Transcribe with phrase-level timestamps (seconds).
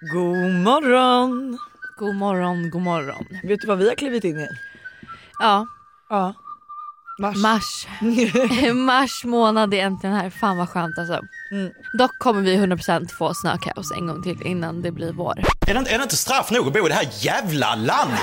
[0.00, 1.58] God morgon!
[1.98, 3.26] God morgon, god morgon.
[3.42, 4.48] Vet du vad vi har klivit in i?
[5.38, 5.66] Ja,
[6.10, 6.34] Ja.
[7.20, 7.36] Mars.
[7.36, 7.86] mars.
[8.74, 10.30] mars månad är äntligen här.
[10.30, 11.20] Fan vad skönt alltså.
[11.52, 11.70] Mm.
[11.98, 15.34] Dock kommer vi 100% få snökaos en gång till innan det blir vår.
[15.66, 18.20] Är det, inte- är det inte straff nog att bo i det här jävla landet?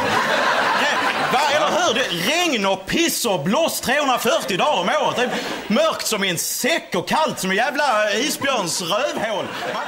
[1.33, 1.93] Va, eller hur?
[1.93, 5.15] Det regn och piss och blåst 340 dagar om året.
[5.15, 9.45] Det är mörkt som i en säck och kallt som en jävla isbjörns rövhål.
[9.73, 9.83] Man-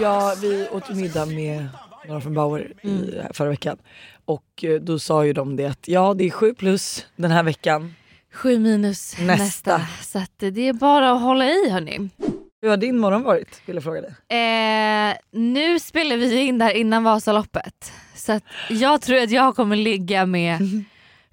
[0.00, 1.68] Ja, vi åt middag med
[2.06, 3.78] några från Bauer i, förra veckan.
[4.24, 7.42] Och eh, då sa ju de det att ja det är sju plus den här
[7.42, 7.94] veckan.
[8.32, 9.34] 7 minus Nästa.
[9.78, 9.80] nästa.
[10.02, 12.10] Så att det är bara att hålla i hörni.
[12.62, 13.62] Hur har din morgon varit?
[13.66, 14.10] Vill jag fråga dig.
[15.10, 17.92] Eh, nu spelar vi in där innan Vasaloppet.
[18.14, 20.58] Så att jag tror att jag kommer ligga med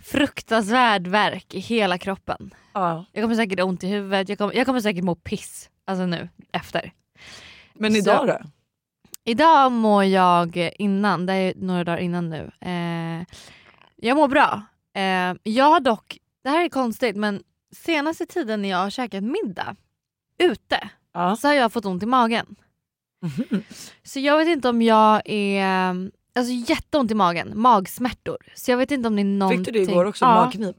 [0.03, 2.53] fruktansvärd värk i hela kroppen.
[2.73, 3.05] Ja.
[3.11, 6.05] Jag kommer säkert ha ont i huvudet, jag kommer, jag kommer säkert må piss alltså
[6.05, 6.91] nu efter.
[7.73, 8.37] Men Så- idag då?
[9.25, 12.51] Idag mår jag innan, det är några dagar innan nu.
[12.61, 13.25] Eh,
[13.95, 14.61] jag mår bra.
[14.95, 17.43] Eh, jag har dock, det här är konstigt men
[17.75, 19.75] senaste tiden när jag har käkat middag
[20.43, 21.35] ute Ja.
[21.35, 22.55] så har jag fått ont i magen.
[24.03, 25.63] Så jag vet inte om jag är,
[26.35, 28.37] alltså jätteont i magen, magsmärtor.
[28.55, 29.65] Så jag vet inte om det är någonting.
[29.65, 30.25] Fick du det igår också?
[30.25, 30.75] Ja, Magknip?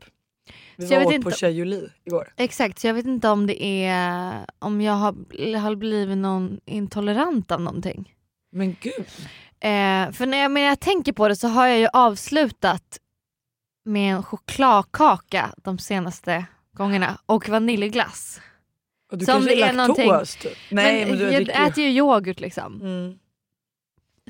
[0.77, 2.33] Vi Så jag var vet åt på inte- Tjejoli igår.
[2.37, 7.51] exakt, så jag vet inte om det är, om jag har, har blivit någon intolerant
[7.53, 8.13] av någonting.
[8.57, 9.07] Men gud.
[9.61, 12.99] Eh, för när jag, när jag tänker på det så har jag ju avslutat
[13.85, 18.41] med en chokladkaka de senaste gångerna och vaniljglass.
[19.11, 20.53] Och du Så om kanske det är laktos typ?
[20.71, 22.81] Nej men, du jag dricker äter ju yoghurt liksom.
[22.81, 23.19] Mm.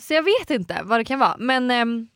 [0.00, 1.36] Så jag vet inte vad det kan vara.
[1.38, 2.08] Men ehm,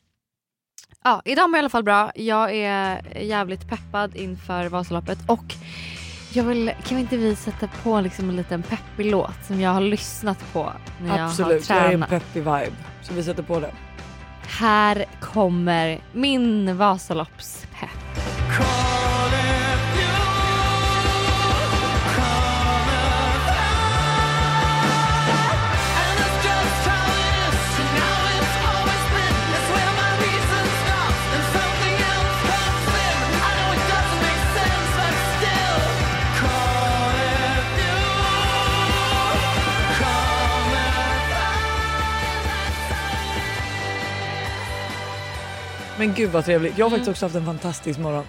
[1.04, 2.12] ja, idag mår jag i alla fall bra.
[2.14, 5.44] Jag är jävligt peppad inför Vasaloppet och
[6.32, 9.70] jag vill, kan vi inte vi sätta på liksom en liten peppig låt som jag
[9.70, 12.08] har lyssnat på när jag Absolut, har jag är en tränat.
[12.10, 12.72] peppig vibe.
[13.02, 13.70] Så vi sätter på det.
[14.46, 17.69] Här kommer min Vasaloppspepp.
[46.00, 46.78] Men gud vad trevligt.
[46.78, 48.24] Jag har faktiskt också haft en fantastisk morgon.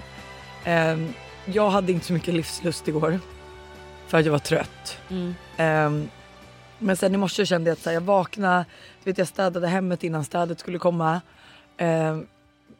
[0.65, 1.13] Ehm,
[1.45, 3.19] jag hade inte så mycket livslust igår.
[4.07, 4.97] För att jag var trött.
[5.09, 5.33] Mm.
[5.57, 6.09] Ehm,
[6.79, 8.65] men sen i morse kände jag att här, jag vaknade,
[9.03, 11.21] vet, jag städade hemmet innan städet skulle komma.
[11.77, 12.27] Ehm,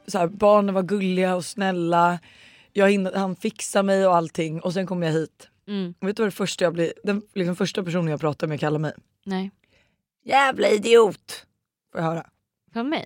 [0.07, 2.19] så här, barnen var gulliga och snälla.
[2.73, 5.47] Jag han fixade mig och allting och sen kom jag hit.
[5.68, 5.94] Mm.
[6.00, 8.79] Vet du vad det första jag blir, den liksom första personen jag pratar med kallar
[8.79, 8.94] mig?
[9.25, 9.52] Nej.
[10.23, 11.46] Jävla idiot!
[11.91, 12.25] Får jag höra?
[12.73, 13.06] Från mig?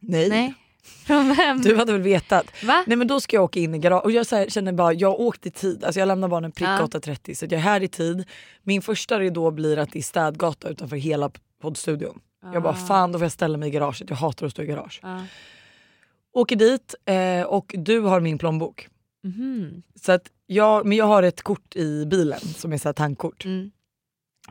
[0.00, 0.28] Nej.
[0.28, 0.54] Nej.
[1.06, 1.60] Från vem?
[1.60, 2.46] Du hade väl vetat?
[2.64, 2.84] Va?
[2.86, 5.20] Nej men då ska jag åka in i garage och jag här, känner bara jag
[5.20, 5.84] åkte i tid.
[5.84, 6.78] Alltså jag lämnar barnen prick Ja.
[6.86, 8.24] 8.30 så jag är här i tid.
[8.62, 11.30] Min första ridå blir att det är städgata utanför hela
[11.62, 12.20] poddstudion.
[12.52, 12.86] Jag bara Ah.
[12.86, 14.10] fan då får jag ställa mig i garaget.
[14.10, 15.00] Jag hatar att stå i garage.
[15.02, 15.24] Ja.
[16.32, 18.88] Åker dit eh, och du har min plånbok.
[19.24, 19.82] Mhm.
[20.02, 23.44] Så att jag, men jag har ett kort i bilen som är så här tankkort.
[23.44, 23.70] Mm.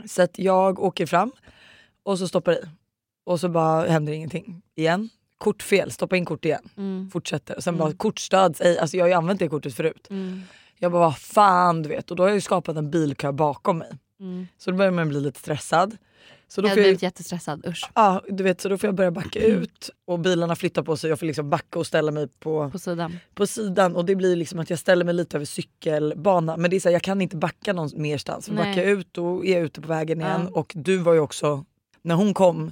[0.08, 1.32] Så att jag åker fram
[2.04, 2.60] och så stoppar i.
[3.26, 5.10] Och så bara händer ingenting igen.
[5.46, 6.70] Kortfel, stoppa in kort igen.
[6.78, 7.10] Mm.
[7.14, 7.56] Fortsätter.
[7.58, 7.86] Och sen Mm.
[7.88, 8.78] bara kortstöds ej.
[8.80, 10.08] Alltså jag har ju använt det kortet förut.
[10.10, 10.42] Mm.
[10.80, 12.12] Jag bara vad fan du vet.
[12.12, 13.92] Och då har jag ju skapat en bilkö bakom mig.
[14.20, 14.48] Mm.
[14.58, 15.98] Så då börjar man bli lite stressad.
[16.48, 17.90] Så då Jag hade jag, blivit jättestressad, usch.
[17.96, 21.10] ja, du vet, så då får jag börja backa ut och bilarna flyttar på sig.
[21.10, 23.20] Jag får liksom backa och ställa mig på, På sidan.
[23.34, 26.58] på sidan och det blir liksom att jag ställer mig lite över cykelbana.
[26.58, 28.46] Men det är så här, jag kan inte backa någon merstans.
[28.46, 30.42] För backar jag ut då är jag ute på vägen igen.
[30.54, 30.60] Ja.
[30.60, 31.66] Och du var ju också,
[32.02, 32.72] när hon kom,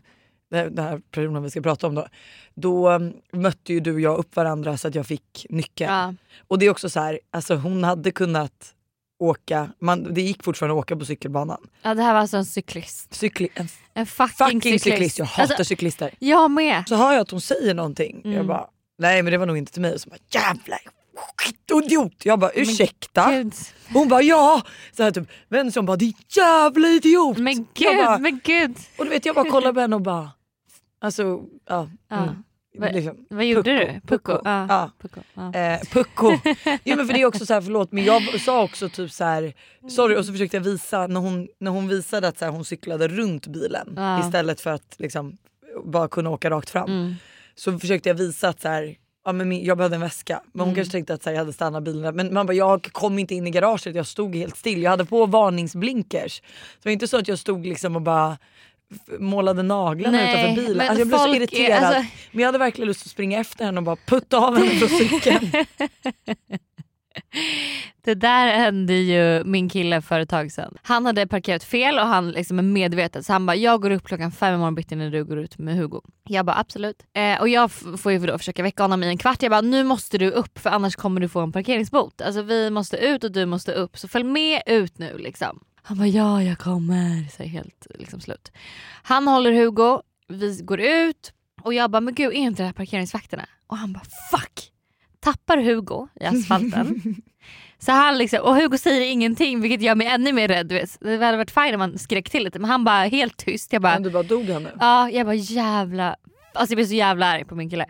[0.54, 2.08] den här personen vi ska prata om då.
[2.56, 5.92] Då um, mötte ju du och jag upp varandra så att jag fick nyckeln.
[5.94, 6.14] Ja.
[6.48, 8.74] Och det är också så här, alltså hon hade kunnat
[9.20, 11.68] åka, man, det gick fortfarande att åka på cykelbanan.
[11.82, 13.14] ja, det här var alltså en cyklist.
[13.14, 15.20] Cykli, en En fucking, fucking cyklist, cyklist.
[15.20, 16.12] jag hatar Alltså, cyklister.
[16.20, 16.84] jag med.
[16.88, 18.48] Så hör jag att hon säger någonting, jag Mm.
[18.48, 18.68] bara
[18.98, 19.94] nej men det var nog inte till mig.
[19.94, 20.78] Och så bara jävla
[21.38, 22.26] skitidiot.
[22.26, 23.32] Jag bara ursäkta?
[23.32, 23.54] Gud.
[23.94, 24.62] Hon bara ja!
[24.98, 27.38] Så här typ vänder sig om bara din jävla idiot.
[27.38, 28.76] Men Jag gud, bara, men gud.
[28.98, 30.32] och du vet jag bara kollar på henne och bara
[31.04, 31.90] alltså ja.
[32.12, 34.08] Mm, liksom, Vad gjorde pucko, du?
[34.08, 34.32] pucko.
[34.44, 34.66] Ja.
[34.70, 34.92] Ja.
[35.02, 35.20] Pucko.
[35.34, 35.54] Ja.
[35.54, 36.32] Eh, pucko.
[36.84, 39.24] ja, men för det är också så här, förlåt men jag sa också typ så
[39.24, 39.54] här,
[39.90, 42.66] sorry och så försökte jag visa när hon, när hon visade att så här, hon
[42.66, 44.20] cyklade runt bilen Ja.
[44.20, 45.38] istället för att liksom
[45.86, 46.90] bara kunna åka rakt fram.
[46.92, 47.16] Mm.
[47.56, 48.96] Så försökte jag visa att så här,
[49.26, 50.42] ja, men jag behövde en väska.
[50.54, 50.76] Men hon Mm.
[50.76, 52.16] kanske tänkte att så här, jag hade stannat bilen.
[52.16, 54.84] Men man bara, jag kom inte in i garaget, jag stod helt still.
[54.84, 56.36] Jag hade på varningsblinkers.
[56.36, 56.44] Så
[56.84, 58.38] det var inte så att jag stod liksom och bara
[59.20, 60.78] målade naglarna Nej, utanför bilen.
[60.78, 61.84] men Alltså jag blev så är- irriterad.
[61.84, 64.70] alltså- Men jag hade verkligen lust att springa efter henne och bara putta av henne
[64.70, 65.52] från cykeln.
[68.06, 70.78] Det där hände ju min kille för ett tag sedan.
[70.84, 74.04] Han hade parkerat fel och han liksom är medveten så han bara jag går upp
[74.04, 76.02] klockan fem i morgon bitti när du går ut med Hugo.
[76.30, 77.04] Jag bara absolut.
[77.14, 79.42] Eh, och jag får ju då försöka väcka honom i en kvart.
[79.44, 82.22] Jag bara nu måste du upp för annars kommer du få en parkeringsbot.
[82.22, 85.60] Alltså vi måste ut och du måste upp så följ med ut nu liksom.
[85.86, 87.28] Han bara ja jag kommer.
[87.38, 88.52] Så helt liksom slut.
[89.04, 92.74] Han håller Hugo, vi går ut och jag bara men gud är inte det här
[92.74, 93.46] parkeringsvakterna?
[93.68, 94.70] Och han bara fuck.
[95.20, 97.16] Tappar Hugo i asfalten.
[97.80, 100.72] Så han liksom, och Hugo säger ingenting vilket gör mig ännu mer rädd.
[100.72, 100.98] vet.
[101.00, 103.74] Det hade varit fine om han skrek till lite men han bara helt tyst.
[103.74, 104.72] Jag bara, Men du bara dog han nu?
[104.80, 106.16] ja, jag bara jävla,
[106.54, 107.86] alltså jag blir så jävla arg på min kille.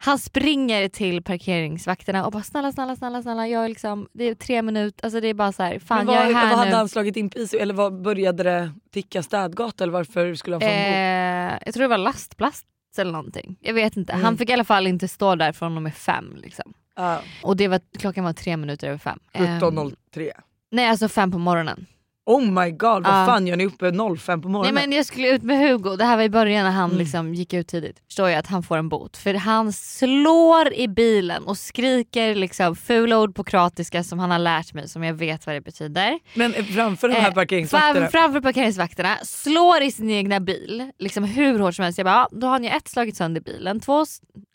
[0.00, 4.34] Han springer till parkeringsvakterna och bara snälla snälla snälla snälla jag är liksom, det är
[4.34, 6.70] tre minuter, alltså det är bara så här, fan vad, jag är här vad hade
[6.70, 6.76] nu.
[6.76, 10.66] han slagit in pris eller vad började det ticka städgata eller varför skulle han få
[10.66, 11.52] en?
[11.52, 12.66] Eh, jag tror det var lastplast
[12.98, 13.56] eller någonting.
[13.60, 14.12] Jag vet inte.
[14.12, 14.24] Mm.
[14.24, 16.36] Han fick i alla fall inte stå där från och med fem.
[16.42, 16.74] Liksom.
[16.96, 19.18] Ja, Och det var, klockan var tre minuter över fem.
[19.32, 20.30] Eh, 17.03.
[20.70, 21.86] nej alltså fem på morgonen.
[22.28, 23.26] Oh my god, vad Ja.
[23.26, 24.74] fan gör ni uppe 05 på Nej morgonen?
[24.74, 26.98] men jag skulle ut med Hugo, det här var i början när han Mm.
[26.98, 28.02] liksom gick ut tidigt.
[28.06, 29.16] Förstår jag att han får en bot.
[29.16, 34.38] För han slår i bilen och skriker liksom fula ord på kroatiska som han har
[34.38, 36.18] lärt mig som jag vet vad det betyder.
[36.34, 37.94] Men framför de här Eh, parkeringsvakterna?
[37.94, 41.98] Fram, framför parkeringsvakterna, slår i sin egna bil liksom hur hårt som helst.
[41.98, 44.04] Jag bara, då har ni ett slagit sönder bilen, två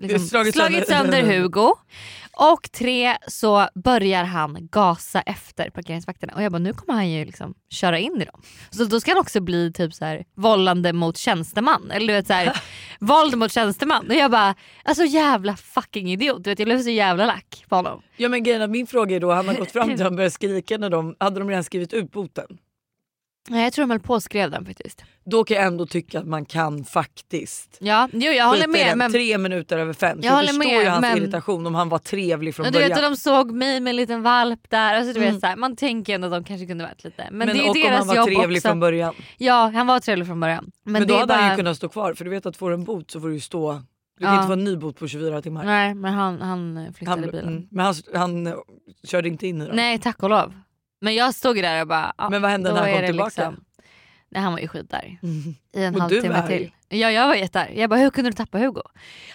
[0.02, 1.74] liksom, Slagit slagit, sönder- sönder Hugo
[2.38, 6.34] och tre så börjar han gasa efter parkeringsvakterna.
[6.34, 8.42] Och jag bara nu kommer han ju liksom köra in i dem.
[8.70, 11.92] Så då ska han också bli typ så här vållande mot tjänsteman.
[11.92, 12.58] Eller du vet så här,
[13.00, 14.08] våld mot tjänsteman.
[14.10, 16.44] Och jag bara alltså jävla fucking idiot.
[16.44, 18.02] Du vet, jag blev så jävla lack på honom.
[18.18, 20.34] Ja men grejen min fråga är då, han har gått fram till honom och börjat
[20.34, 22.58] skrika när de, hade de redan skrivit ut boten?
[23.50, 25.04] Nej, Jag tror de höll på och skrev den faktiskt.
[25.26, 28.82] Då kan jag ändå tycka att man kan faktiskt Ja, jo, jag håller skita i
[28.84, 28.92] med.
[28.92, 28.98] den.
[28.98, 30.22] Men Tre minuter över fem.
[30.22, 32.66] Så Jag jag, håller förstår med, ju hans men- irritation om han var trevlig från
[32.66, 33.06] Och du vet, början.
[33.06, 34.96] och de såg mig med en liten valp där.
[34.96, 35.34] Alltså, du Mm.
[35.34, 37.28] vet, så här, man tänker ändå att de kanske kunde varit lite.
[37.32, 38.68] Men, men det är och om deras han var jobb trevlig också.
[38.70, 39.14] från början.
[39.38, 40.72] Ja han var trevlig från början.
[40.84, 41.42] Men, Men, det då är hade bara...
[41.42, 43.28] han ju kunnat stå kvar för du vet att får du en bot så får
[43.28, 43.82] du ju stå.
[44.18, 44.38] Du kan Ja.
[44.40, 45.64] inte få en ny bot på 24 timmar.
[45.66, 47.48] Nej men han, han flyttade bilen.
[47.48, 48.54] mm, men han, han eh,
[49.04, 49.76] körde inte in i dem.
[49.76, 50.54] Nej tack och lov.
[51.04, 52.14] Men jag stod där och bara...
[52.18, 53.26] Ja, Men vad hände när han kom tillbaka?
[53.26, 53.64] Liksom...
[54.30, 55.20] Nej han var ju skitarg.
[55.24, 55.56] Mm.
[55.74, 56.72] I en halvtimme till.
[56.90, 57.78] Ja jag var jättearg.
[57.78, 58.82] Jag bara hur kunde du tappa Hugo?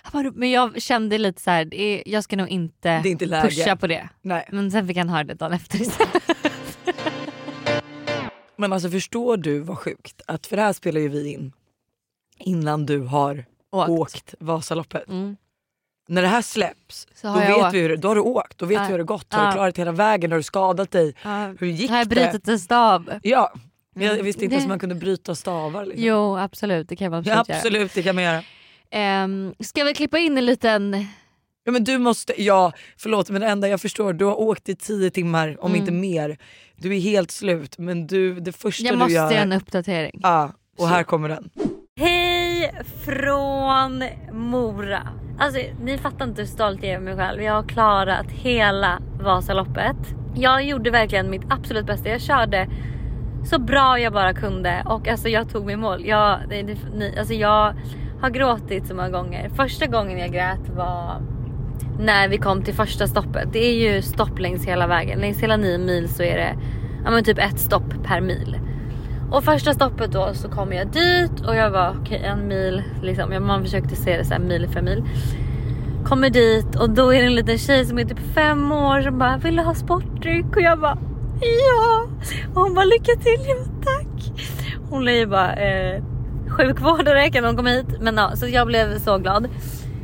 [0.04, 3.76] Jag bara, men jag kände lite så här, är, jag ska nog inte, inte pusha
[3.76, 4.08] på det.
[4.22, 4.48] Nej.
[4.52, 6.22] Men sen fick han höra det dagen efter istället.
[8.56, 11.52] Men alltså förstår du vad sjukt att för det här spelar ju vi in
[12.38, 13.88] innan du har Åkt.
[13.90, 15.08] åkt Vasaloppet.
[15.08, 15.36] Mm.
[16.08, 17.74] När det här släpps Så då har jag vet åkt.
[17.74, 18.84] vi hur det, då har du åkt, då vet Ja.
[18.84, 19.32] vi hur det gått.
[19.34, 19.46] Har Ja.
[19.46, 20.30] du klarat hela vägen?
[20.30, 21.14] Har du skadat dig?
[21.24, 21.54] Ja.
[21.60, 22.14] Hur gick Har jag det?
[22.14, 23.10] brutit en stav?
[23.22, 23.52] Ja,
[23.94, 24.24] jag Mm.
[24.24, 25.84] visste inte Det- ens att man kunde bryta stavar.
[25.86, 26.04] Liksom.
[26.04, 27.56] Jo absolut det kan man ja, absolut, göra.
[27.58, 28.42] absolut det kan man göra.
[28.90, 31.06] Ehm, ska vi klippa in en liten...
[31.64, 34.74] Ja, men du måste, ja förlåt men det enda jag förstår, du har åkt i
[34.76, 35.80] tio timmar om Mm.
[35.80, 36.38] inte mer.
[36.76, 39.30] Du är helt slut men du, det första Jag du måste gör...
[39.30, 40.20] göra en uppdatering.
[40.22, 40.86] Ja, och Så.
[40.86, 41.50] här kommer den.
[41.96, 42.72] Hej
[43.04, 45.08] från Mora.
[45.38, 47.42] Alltså ni fattar inte hur stolt jag är över mig själv.
[47.42, 49.96] Jag har klarat hela Vasaloppet.
[50.34, 52.08] Jag gjorde verkligen mitt absolut bästa.
[52.08, 52.68] Jag körde
[53.44, 56.06] så bra jag bara kunde och alltså jag tog mig i mål.
[56.06, 57.74] Jag, det, det, ni, alltså jag
[58.20, 59.48] har gråtit så många gånger.
[59.48, 61.22] Första gången jag grät var
[61.98, 63.52] när vi kom till första stoppet.
[63.52, 65.18] Det är ju stopp längs hela vägen.
[65.18, 66.54] Längs hela nio mil så är det
[67.04, 68.58] ja, men typ ett stopp per mil.
[69.30, 73.46] Och första stoppet då så kom jag dit och jag var okej en mil liksom.
[73.46, 75.04] Man försökte se det så här mil för mil.
[76.04, 79.18] Kommer dit och då är det en liten tjej som är typ fem år som
[79.18, 80.56] bara vill du ha sportdryck?
[80.56, 80.98] Och jag bara
[81.40, 82.06] ja.
[82.54, 83.46] Och hon bara lycka till.
[83.48, 84.32] Jag bara, tack.
[84.90, 86.02] Hon är ju bara eh,
[86.48, 88.00] sjukvårdare kan hon komma hit.
[88.00, 89.48] Men ja, så jag blev så glad.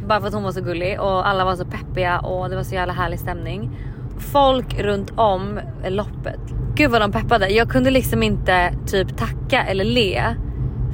[0.06, 2.62] Bara för att hon var så gullig och alla var så peppiga och det var
[2.62, 3.70] så jävla härlig stämning.
[4.18, 6.53] Folk runt om eh, loppet.
[6.76, 7.48] Gud vad de peppade.
[7.48, 10.34] Jag kunde liksom inte typ tacka eller le.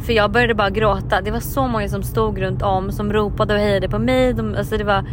[0.03, 1.21] För jag började bara gråta.
[1.21, 4.33] Det var så många som stod runt om som ropade och hejade på mig.
[4.33, 5.05] De, alltså det var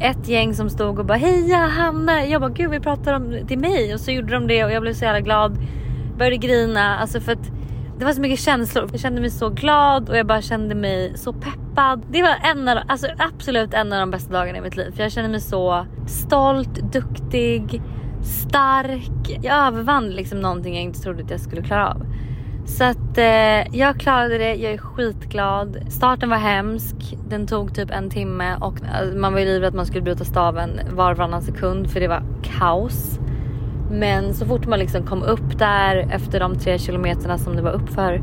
[0.00, 2.26] ett gäng som stod och bara heja Hanna.
[2.26, 4.82] Jag bara gud vi pratar om till mig och så gjorde de det och jag
[4.82, 5.58] blev så jävla glad.
[6.18, 7.50] Började grina alltså för att
[7.98, 8.88] det var så mycket känslor.
[8.92, 12.02] Jag kände mig så glad och jag bara kände mig så peppad.
[12.10, 14.92] Det var en av, alltså absolut en av de bästa dagarna i mitt liv.
[14.96, 17.82] För jag kände mig så stolt, duktig,
[18.22, 19.38] stark.
[19.42, 22.06] Jag övervann liksom någonting jag inte trodde att jag skulle klara av.
[22.66, 25.78] Så att eh, jag klarade det, jag är skitglad.
[25.88, 26.96] Starten var hemsk,
[27.28, 30.24] den tog typ en timme och eh, man var ju livrädd att man skulle bryta
[30.24, 33.18] staven var och varannan sekund för det var kaos.
[33.90, 37.72] Men så fort man liksom kom upp där efter de tre kilometerna som det var
[37.72, 38.22] uppför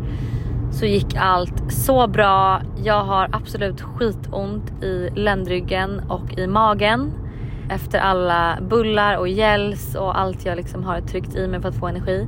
[0.72, 2.62] så gick allt så bra.
[2.84, 7.12] Jag har absolut skitont i ländryggen och i magen
[7.69, 11.75] efter alla bullar och gels och allt jag liksom har tryckt i mig för att
[11.75, 12.27] få energi.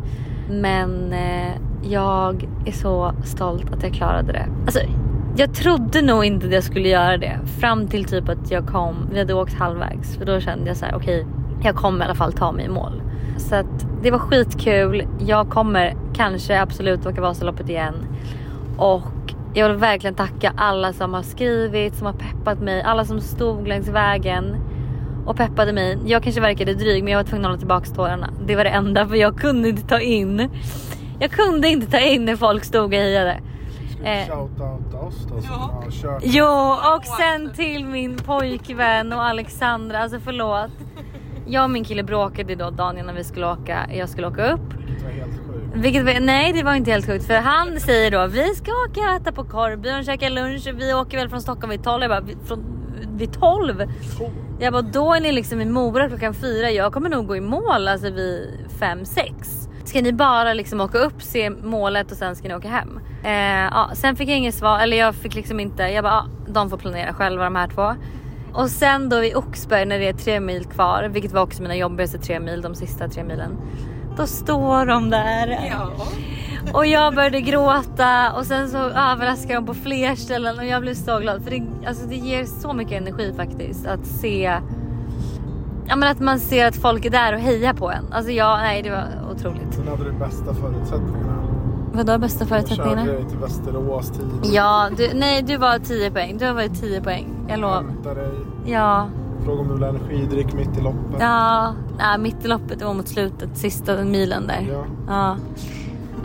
[0.49, 4.45] Men eh, jag är så stolt att jag klarade det.
[4.65, 4.79] Alltså,
[5.35, 8.95] jag trodde nog inte att jag skulle göra det fram till typ att jag kom,
[9.11, 12.07] vi hade åkt halvvägs för då kände jag så här: okej okay, jag kommer i
[12.07, 13.01] alla fall ta mig i mål.
[13.37, 15.03] Så att det var skitkul.
[15.19, 17.95] Jag kommer kanske absolut åka Vasaloppet igen.
[18.77, 19.03] Och
[19.53, 23.67] jag vill verkligen tacka alla som har skrivit, som har peppat mig, alla som stod
[23.67, 24.55] längs vägen
[25.29, 25.97] och peppade mig.
[26.05, 28.29] Jag kanske verkade dryg men jag var tvungen att hålla tillbaka tårarna.
[28.45, 30.49] Det var det enda för jag kunde inte ta in.
[31.19, 33.39] Jag kunde inte ta in när folk stod och hejade.
[34.03, 34.49] Eh, ja.
[36.21, 40.71] Jo och sen till min pojkvän och Alexandra, alltså förlåt.
[41.47, 44.73] Jag och min kille bråkade då dagen innan vi skulle åka, jag skulle åka upp.
[44.73, 45.75] Vilket var helt sjukt.
[45.75, 49.21] Vilket, nej det var inte helt sjukt för han säger då vi ska åka och
[49.21, 52.01] äta på korvbyrån, käka lunch, vi åker väl från Stockholm vid 12.
[52.01, 52.78] Jag bara, från,
[53.19, 53.83] vid 12?
[54.59, 57.41] Jag bara då är ni liksom i Mora klockan 4, jag kommer nog gå i
[57.41, 59.69] mål alltså vid 5-6.
[59.83, 62.99] Ska ni bara liksom åka upp, se målet och sen ska ni åka hem?
[63.23, 66.25] Eh, ja, sen fick jag inget svar, eller jag fick liksom inte, jag bara, ja,
[66.47, 67.95] de får planera själva de här två.
[68.53, 71.75] Och sen då vid Oxberg när det är tre mil kvar, vilket var också mina
[71.75, 73.57] jobbigaste tre mil, de sista tre milen.
[74.19, 75.69] Då står de där.
[75.71, 75.89] Ja.
[76.73, 80.93] Och jag började gråta och sen så överraskade de på fler ställen och jag blev
[80.93, 84.59] så glad för det, alltså det ger så mycket energi faktiskt att se
[85.87, 88.13] Ja men att man ser att folk är där och hejar på en.
[88.13, 89.73] Alltså ja, nej det var otroligt.
[89.73, 91.43] Sen hade du bästa förutsättningarna.
[91.93, 93.05] Vadå bästa förutsättningarna?
[93.05, 94.53] Jag körde till Västerås tidigt.
[94.53, 96.37] Ja, du, nej du var 10 poäng.
[96.37, 97.27] Du har varit 10 poäng.
[97.47, 98.15] Jag lovar.
[98.15, 98.29] dig.
[98.65, 99.09] Ja.
[99.45, 101.19] Fråga om du vill ha energidryck mitt i loppet.
[101.19, 104.67] Ja, nej, mitt i loppet var mot slutet, sista milen där.
[104.69, 104.85] Ja.
[105.07, 105.37] ja.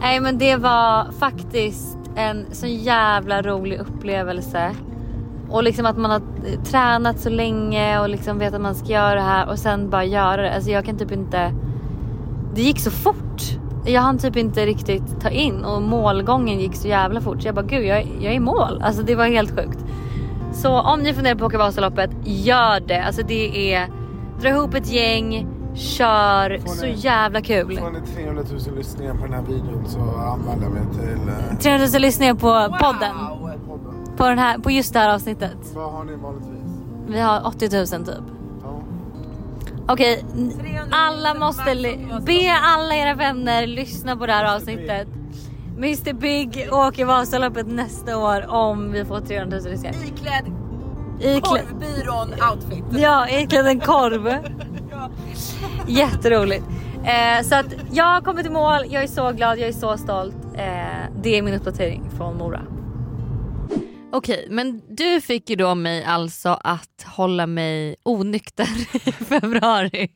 [0.01, 4.71] Nej men det var faktiskt en så jävla rolig upplevelse.
[5.51, 6.23] Och liksom att man har
[6.65, 10.05] tränat så länge och liksom vet att man ska göra det här och sen bara
[10.05, 10.55] göra det.
[10.55, 11.53] Alltså jag kan typ inte.
[12.55, 13.43] Det gick så fort.
[13.87, 17.43] Jag hann typ inte riktigt ta in och målgången gick så jävla fort.
[17.43, 18.83] Så jag bara gud jag, jag är i mål.
[18.83, 19.84] Alltså det var helt sjukt.
[20.55, 23.03] Så om ni funderar på att åka Vasaloppet, gör det.
[23.03, 23.89] Alltså det är
[24.41, 27.79] dra ihop ett gäng, kör, ni, så jävla kul.
[27.79, 31.29] Får ni 300 000 lyssningar på den här videon så anmäler jag mig till...
[31.29, 31.59] Uh...
[31.59, 32.79] 300 000 lyssningar på wow.
[32.79, 33.17] podden.
[34.17, 35.57] På, den här, på just det här avsnittet.
[35.75, 36.55] Vad har ni vanligtvis?
[37.07, 38.25] Vi har 80 000 typ.
[39.89, 40.25] Okej,
[40.91, 41.75] alla måste
[42.27, 45.09] be alla era vänner lyssna på det här avsnittet.
[45.77, 49.95] Mr Big åker Vasaloppet nästa år om vi får 300 000 lyssningar.
[50.05, 50.45] Iklädd
[51.43, 52.85] korvbyrån outfit.
[52.91, 54.29] Ja, iklädd en korv.
[55.89, 56.65] Jätteroligt.
[57.05, 59.97] Eh, så att jag har kommit i mål, jag är så glad, jag är så
[59.97, 60.37] stolt.
[60.55, 60.65] Eh,
[61.23, 62.61] det är min uppdatering från Mora.
[64.13, 68.69] Okej, men du fick ju då mig alltså att hålla mig onykter
[69.09, 70.09] i februari.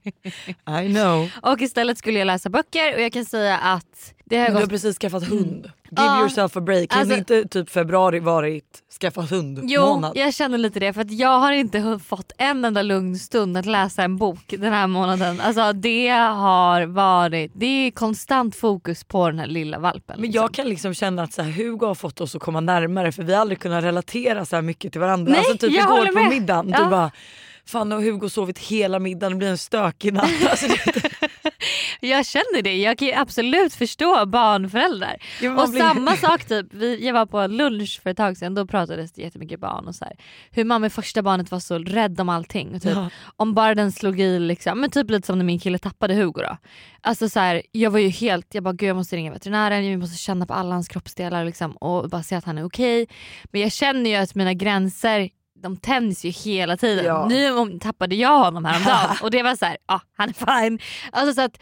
[0.83, 1.31] I know.
[1.43, 4.55] Och istället skulle jag läsa böcker och jag kan säga att det har men.
[4.55, 5.71] Du har precis skaffat hund.
[5.91, 6.97] Give ja, yourself a break.
[6.97, 10.13] Alltså, inte typ februari varit skaffa hund jo, månad?
[10.17, 13.67] jag känner lite det för att jag har inte fått en enda lugn stund att
[13.67, 15.41] läsa en bok den här månaden.
[15.41, 20.17] Alltså det har varit, det är konstant fokus på den här lilla valpen.
[20.17, 20.43] Men liksom.
[20.43, 23.23] jag kan liksom känna att så här, Hugo har fått oss att komma närmare för
[23.23, 25.33] vi har aldrig kunnat relatera så här mycket till varandra.
[25.33, 26.85] Nej, alltså typ jag igår på middagen, ja.
[26.85, 27.11] du bara
[27.69, 30.31] Fanny och Hugo sovit hela middagen, det blir en stökig natt.
[30.51, 30.67] Alltså,
[32.01, 35.17] jag känner det, jag kan absolut förstå barnföräldrar.
[35.41, 35.81] Ja, och blir...
[35.81, 39.23] samma sak typ, vi, jag var på lunch för ett tag sedan, då pratades det
[39.23, 40.17] jättemycket barn och så här.
[40.51, 42.75] Hur man med första barnet var så rädd om allting.
[42.75, 43.11] Och typ, ja.
[43.37, 46.43] Om bara den slog i liksom, men typ lite som när min kille tappade Hugo
[46.43, 46.57] då.
[47.01, 49.97] Alltså så här, jag var ju helt, jag bara gud jag måste ringa veterinären, vi
[49.97, 53.03] måste känna på alla hans kroppsdelar liksom, och bara se att han är okej.
[53.03, 53.17] Okay.
[53.45, 55.31] Men jag känner ju att mina gränser
[55.62, 57.05] de tänds ju hela tiden.
[57.05, 57.27] Ja.
[57.29, 60.79] Nu tappade jag honom häromdagen och det var så här, ja ah, han är fine.
[61.12, 61.59] Alltså så att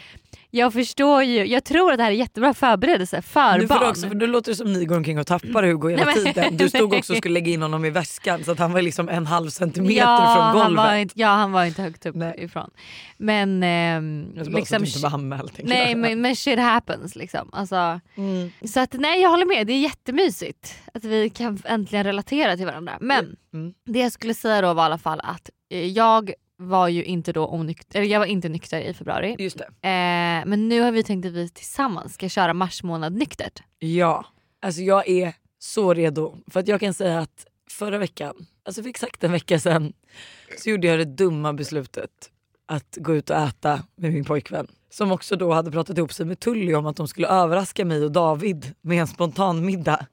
[0.51, 3.91] jag förstår ju, jag tror att det här är jättebra förberedelse för nu barn.
[3.91, 6.57] Också, för nu låter som ni går omkring och tappar Hugo hela nej, tiden.
[6.57, 9.09] Du stod också och skulle lägga in honom i väskan så att han var liksom
[9.09, 10.85] en halv centimeter ja, från golvet.
[10.85, 12.35] Han inte, ja han var inte högt upp nej.
[12.39, 12.71] ifrån.
[13.17, 17.51] Men eh, liksom, inte var anmält, nej men, men shit happens liksom.
[17.53, 18.51] Alltså, mm.
[18.65, 22.67] Så att nej jag håller med, det är jättemysigt att vi kan äntligen relatera till
[22.67, 22.99] varandra.
[23.01, 23.75] Men mm.
[23.87, 27.33] det jag skulle säga då var i alla fall att eh, jag var ju inte
[27.33, 29.37] då onykter, eller jag var inte nykter i februari.
[29.39, 29.65] Just det.
[29.65, 33.63] Eh, men nu har vi tänkt att vi tillsammans ska köra mars månad nyktert.
[33.79, 34.25] Ja,
[34.63, 36.37] alltså jag är så redo.
[36.51, 39.93] För att jag kan säga att förra veckan, alltså för exakt en vecka sedan,
[40.59, 42.11] så gjorde jag det dumma beslutet
[42.67, 44.67] att gå ut och äta med min pojkvän.
[44.91, 48.05] Som också då hade pratat ihop sig med Tully om att de skulle överraska mig
[48.05, 50.07] och David med en spontan middag.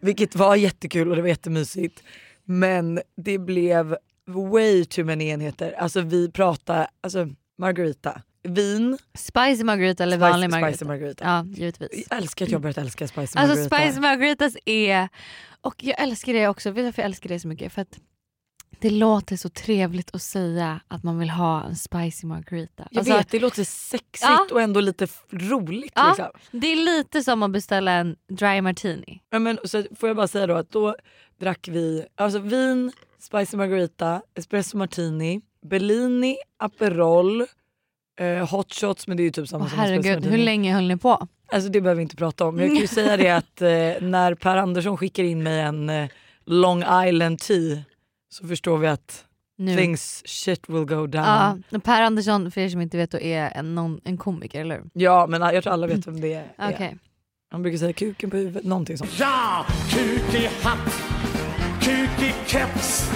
[0.00, 2.02] Vilket var jättekul och det var jättemysigt.
[2.44, 3.96] Men det blev
[4.34, 5.72] way too many enheter.
[5.72, 10.76] Alltså vi pratade, alltså margarita, vin, Spicy margarita eller spicy, vanlig margarita?
[10.76, 11.24] spicy margarita.
[11.24, 12.06] Ja givetvis.
[12.10, 13.76] Jag älskar att jag börjat älska spicy Alltså margarita.
[13.76, 15.08] spicy margaritas är,
[15.60, 17.72] och jag älskar det också, vet du varför jag älskar det så mycket?
[17.72, 17.98] För att
[18.78, 22.88] det låter så trevligt att säga att man vill ha en spicy margarita.
[22.90, 24.46] Jag Alltså, vet, det låter sexigt Ja.
[24.52, 25.92] och ändå lite roligt.
[25.94, 26.08] Ja.
[26.08, 26.60] Liksom.
[26.60, 29.20] Det är lite som att beställa en dry martini.
[29.30, 30.96] Ja, men, så får jag bara säga då att då
[31.40, 37.46] drack vi alltså vin, spicy margarita, espresso martini, Bellini, Aperol,
[38.20, 40.36] eh, hot shots men det är ju typ samma Åh som espresso herregud, martini.
[40.36, 41.26] hur länge höll ni på?
[41.52, 42.54] Alltså det behöver vi inte prata om.
[42.54, 45.90] Men jag kan ju säga det att eh, när Per Andersson skickar in mig en
[45.90, 46.08] eh,
[46.44, 47.78] Long Island tea
[48.28, 49.24] så förstår vi att
[49.58, 49.76] Nu.
[49.76, 51.24] things shit will go down.
[51.24, 54.60] Ja, och per Andersson, för er som inte vet, då är en, någon, en komiker,
[54.60, 54.90] eller hur?
[54.92, 56.52] Ja men jag tror alla vet vem det är.
[56.58, 56.96] Okej.
[57.50, 59.10] Han brukar säga kuken på huvudet, någonting sånt.
[59.18, 61.02] Ja, kuk i hatt,
[61.80, 63.10] kuk i keps,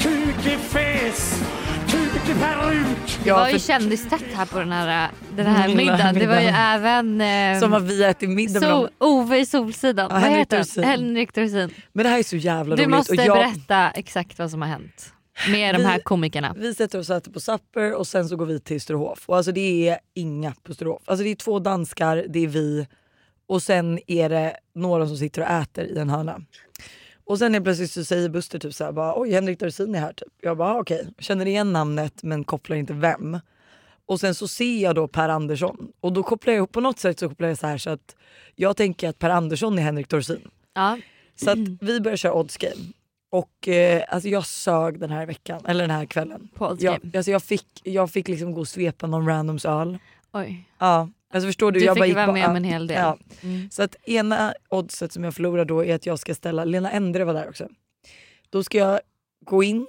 [0.00, 1.42] kuk i fes,
[1.90, 3.18] kuk i peruk.
[3.24, 6.14] Det var ju kändistätt här på den här, den här Lilla middagen.
[6.14, 6.84] Det var ju middagen.
[6.84, 7.20] även
[7.54, 8.88] eh, Som att vi ätit middag med so dem.
[8.98, 10.06] Ove i Solsidan.
[10.10, 10.84] Ja, Vad Henrik heter Dorsin.
[10.84, 10.92] han?
[10.92, 11.70] Henrik Dorsin.
[11.92, 12.96] Men det här är så jävla Du roligt.
[12.96, 15.12] måste och jag, berätta exakt vad som har hänt
[15.50, 16.54] med de Vi- här komikerna.
[16.58, 19.24] Vi sätter oss och äter på Supper och sen så går vi till Sturehof.
[19.28, 21.02] Och alltså det är inga på Sturehof.
[21.04, 22.86] Alltså det är två danskar, det är vi
[23.48, 26.40] och sen är det några som sitter och äter i en hörna.
[27.32, 30.12] Och sen är plötsligt så säger Buster typ såhär bara oj Henrik Dorsin är här
[30.12, 30.28] typ.
[30.40, 33.38] Jag bara "Ah, okej, känner igen namnet men kopplar inte vem.
[34.06, 36.98] Och sen så ser jag då Per Andersson och då kopplar jag ihop på något
[36.98, 38.16] sätt så kopplar jag så här så att
[38.54, 40.48] jag tänker att Per Andersson är Henrik Dorsin.
[40.74, 40.98] Ja.
[41.36, 42.92] Så att vi börjar köra odds game.
[43.30, 46.48] Och eh, alltså jag sög den här veckan, eller den här kvällen.
[46.54, 47.18] På Odds Jag, Game.
[47.18, 49.98] alltså jag, fick, jag fick liksom gå och svepa någon randoms öl.
[50.32, 50.68] Oj.
[50.78, 51.80] Ja, alltså förstår du?
[51.80, 52.98] Du jag fick vara med om en hel del.
[52.98, 53.18] Ja.
[53.42, 53.70] Mm.
[53.70, 57.24] Så att ena oddset som jag förlorar då är att jag ska ställa, Lena Endre
[57.24, 57.68] var där också.
[58.50, 59.00] Då ska jag
[59.44, 59.86] gå in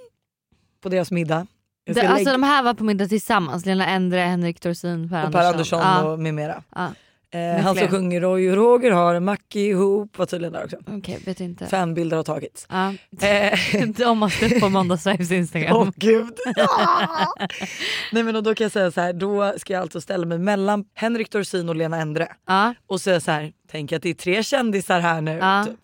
[0.80, 1.46] på deras middag.
[1.86, 5.40] Det, alltså de här var på middag tillsammans, Lena Endre, Henrik Dorsin, Per och Andersson.
[5.40, 6.02] Per Andersson Ja.
[6.12, 6.62] och med mera.
[6.74, 6.88] Ja.
[7.34, 10.76] Eh, han som sjunger Roy och Roger har en macka ihop var tydligen där också.
[10.86, 11.66] Okej, vet inte.
[11.66, 12.66] Fanbilder har tagits.
[12.70, 12.94] Ja.
[13.28, 13.58] Eh,
[13.96, 15.76] De måste upp på Måndagsvibes Instagram.
[15.76, 16.34] Åh gud.
[18.12, 20.38] Nej men och då kan jag säga så här, då ska jag alltså ställa mig
[20.38, 22.74] mellan Henrik Dorsin och Lena Endre Ja.
[22.86, 25.32] och säga så här, tänk att det är tre kändisar här nu.
[25.36, 25.64] Ja.
[25.66, 25.78] Typ.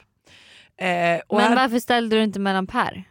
[0.80, 3.04] Eh, Men här, varför ställde du inte mellan Per?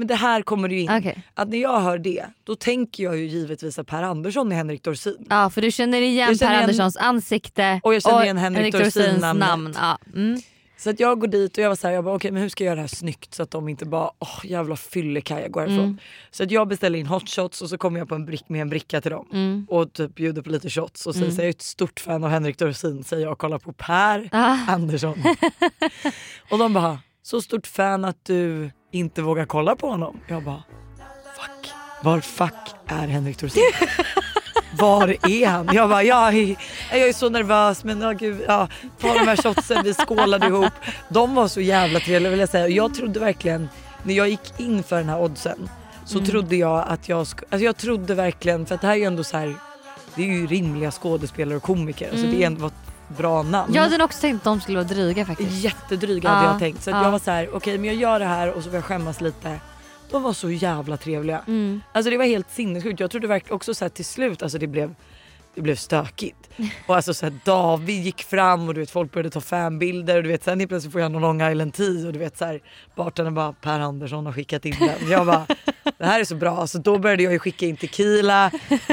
[0.00, 0.90] Men det här kommer ju in.
[0.90, 1.22] Okej.
[1.34, 4.82] Att när jag hör det, då tänker jag ju givetvis att Per Andersson är Henrik
[4.82, 5.26] Dorsin.
[5.30, 8.38] Ja för du känner igen Jag känner Per igen- Anderssons ansikte Och jag känner igen
[8.38, 9.48] Henrik Dorsin Dorsins namnet.
[9.48, 9.74] namn.
[9.80, 9.98] Ja.
[10.14, 10.40] Mm.
[10.78, 12.48] Så att jag går dit och jag var så här, jag bara, okej men hur
[12.48, 15.60] ska jag göra det här snyggt så att de inte bara, åh jävla fyllekaja går
[15.60, 15.84] härifrån.
[15.84, 15.98] Mm.
[16.30, 18.60] Så att jag beställer in hot shots och så kommer jag på en brick med
[18.60, 19.26] en bricka till dem.
[19.32, 19.66] Mm.
[19.68, 22.30] och typ bjuder på lite shots och säger så jag är ett stort fan av
[22.30, 24.56] Henrik Dorsin säger jag och kollar på Per Ah.
[24.68, 25.22] Andersson.
[26.50, 30.16] och de bara, så stort fan att du inte vågar kolla på honom.
[30.28, 30.62] Jag bara,
[31.36, 31.72] fuck,
[32.02, 33.62] var fuck är Henrik Dorsin?
[34.78, 35.68] Var är han?
[35.72, 36.56] Jag bara, jag är,
[36.90, 38.68] jag är så nervös men ja, gud, ja,
[39.00, 40.72] ta de här shotsen, vi skålade ihop.
[41.08, 42.68] De var så jävla trevliga vill jag säga.
[42.68, 43.68] Jag trodde verkligen,
[44.02, 45.68] när jag gick in för den här oddsen
[46.04, 46.30] så Mm.
[46.30, 49.04] trodde jag att jag, sk- alltså jag trodde verkligen, för att det här är ju
[49.04, 49.54] ändå så här,
[50.14, 52.10] det är ju rimliga skådespelare och komiker.
[52.10, 52.74] Alltså det är ändå ett
[53.16, 53.74] bra namn.
[53.74, 55.64] Jag hade också tänkt att de skulle vara dryga faktiskt.
[55.64, 56.82] Jättedryga hade Ja, jag tänkt.
[56.82, 57.04] Så ja.
[57.04, 59.20] jag var så här, okej men jag gör det här och så får jag skämmas
[59.20, 59.60] lite.
[60.10, 61.42] De var så jävla trevliga.
[61.46, 61.80] Mm.
[61.92, 63.00] Alltså det var helt sinnessjukt.
[63.00, 64.94] Jag trodde verkligen också så här till slut, alltså det blev
[65.54, 66.50] det blev stökigt.
[66.86, 70.22] Och alltså så här, David gick fram och du vet folk började ta fanbilder och
[70.22, 72.60] du vet sen plötsligt får jag någon Long Island tea och du vet så här
[72.94, 75.10] bartendern bara Per Andersson har skickat in den.
[75.10, 75.46] Jag bara
[75.98, 78.50] det här är så bra så då började jag ju skicka in tequila.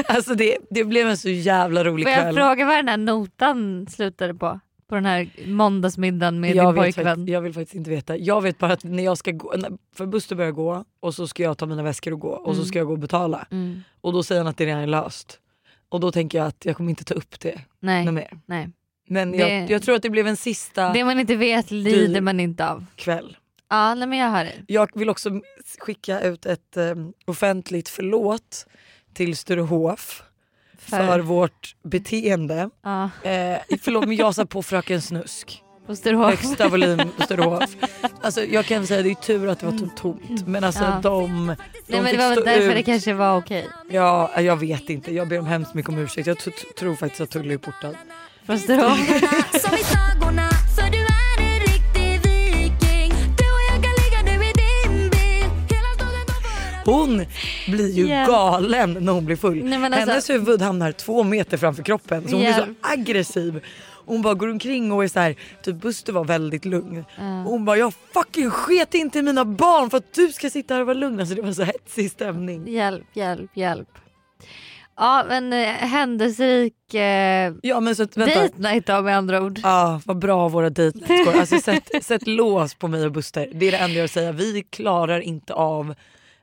[0.08, 2.34] Alltså det, det blev en så jävla rolig Får jag kväll.
[2.34, 4.60] fråga vad den här notan slutade på?
[4.88, 7.04] På den här måndagsmiddagen med jag, din pojkvän?
[7.06, 8.16] faktiskt, jag vill faktiskt inte veta.
[8.16, 9.54] Jag vet bara att när jag ska gå,
[9.96, 12.64] för Buster börjar gå och så ska jag ta mina väskor och gå och så
[12.64, 13.46] ska jag gå och betala.
[13.50, 13.80] Mm.
[14.00, 15.38] Och då säger han att det redan är löst.
[15.88, 18.12] Och då tänker jag att jag kommer inte ta upp det Nej.
[18.12, 18.30] mer.
[18.46, 18.68] Nej.
[19.08, 22.20] Men Det- jag, jag tror att det blev en sista Det man inte vet lider
[22.20, 22.86] man inte av.
[22.96, 23.36] kväll.
[23.70, 24.64] Ja nej, men jag hör dig.
[24.66, 25.30] Jag vill också
[25.78, 26.94] skicka ut ett eh,
[27.26, 28.66] offentligt förlåt
[29.14, 30.22] till Sturehof
[30.78, 32.70] för, För- vårt beteende.
[32.82, 33.04] Ja.
[33.30, 35.62] Eh, förlåt men jag sa på Fröken Snusk.
[35.86, 36.30] På Sturehof.
[36.30, 37.76] Högsta volym på Sturehof.
[38.22, 41.00] Alltså jag kan säga det är tur att det var tomt men alltså Ja.
[41.02, 41.56] de, de Nej,
[42.02, 42.74] men det var väl därför ut.
[42.74, 43.68] det kanske var okej.
[43.90, 45.14] Ja, jag vet inte.
[45.14, 46.26] Jag ber om hemskt mycket om ursäkt.
[46.26, 46.36] Jag
[46.78, 47.96] tror faktiskt att Tulle är portad.
[48.46, 48.98] Från Sturehof.
[56.90, 57.24] Hon
[57.68, 58.28] blir ju Hjälp.
[58.28, 59.64] galen när hon blir full.
[59.64, 62.64] Nej, alltså- Hennes huvud hamnar två meter framför kroppen så hon blir Hjälp.
[62.82, 63.60] så aggressiv.
[64.06, 67.04] Hon bara går omkring och är så här, typ Buster var väldigt lugn.
[67.18, 70.74] Och hon bara jag fucking sket inte i mina barn för att du ska sitta
[70.74, 71.20] här och vara lugn.
[71.20, 72.68] Alltså det var så hetsig stämning.
[72.68, 73.88] Hjälp, hjälp, hjälp.
[74.96, 78.42] Ja men eh, händelserik eh, Ja men så vänta.
[78.42, 79.60] date night då med andra ord.
[79.62, 81.38] Ja, vad bra våra dejt går.
[81.40, 83.50] Alltså sätt, sätt lås på mig och Buster.
[83.54, 84.32] Det är det enda jag vill säga.
[84.32, 85.94] Vi klarar inte av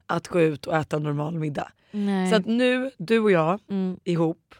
[0.07, 1.71] att gå ut och äta normal middag.
[1.91, 2.29] Nej.
[2.29, 3.99] Så att nu, du och jag mm.
[4.03, 4.55] ihop,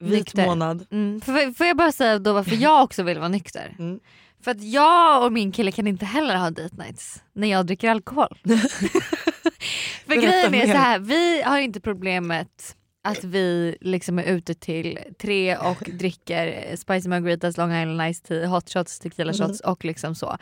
[0.00, 0.46] vit Nykter.
[0.46, 0.86] månad.
[0.90, 1.20] Mm.
[1.20, 3.76] Får, får jag bara säga då varför jag också vill vara nykter?
[3.78, 4.00] Mm.
[4.44, 7.90] För att jag och min kille kan inte heller ha date nights när jag dricker
[7.90, 8.38] alkohol.
[10.06, 14.98] För grejen är så här, vi har inte problemet att vi liksom är ute till
[15.18, 19.48] tre och dricker spicy margaritas, long island iced tea, hot shots, tequila Mm.
[19.48, 20.36] shots och liksom så.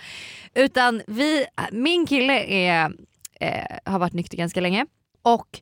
[0.54, 2.92] Utan vi, min kille är,
[3.42, 4.86] eh, har varit nykter ganska länge
[5.22, 5.60] och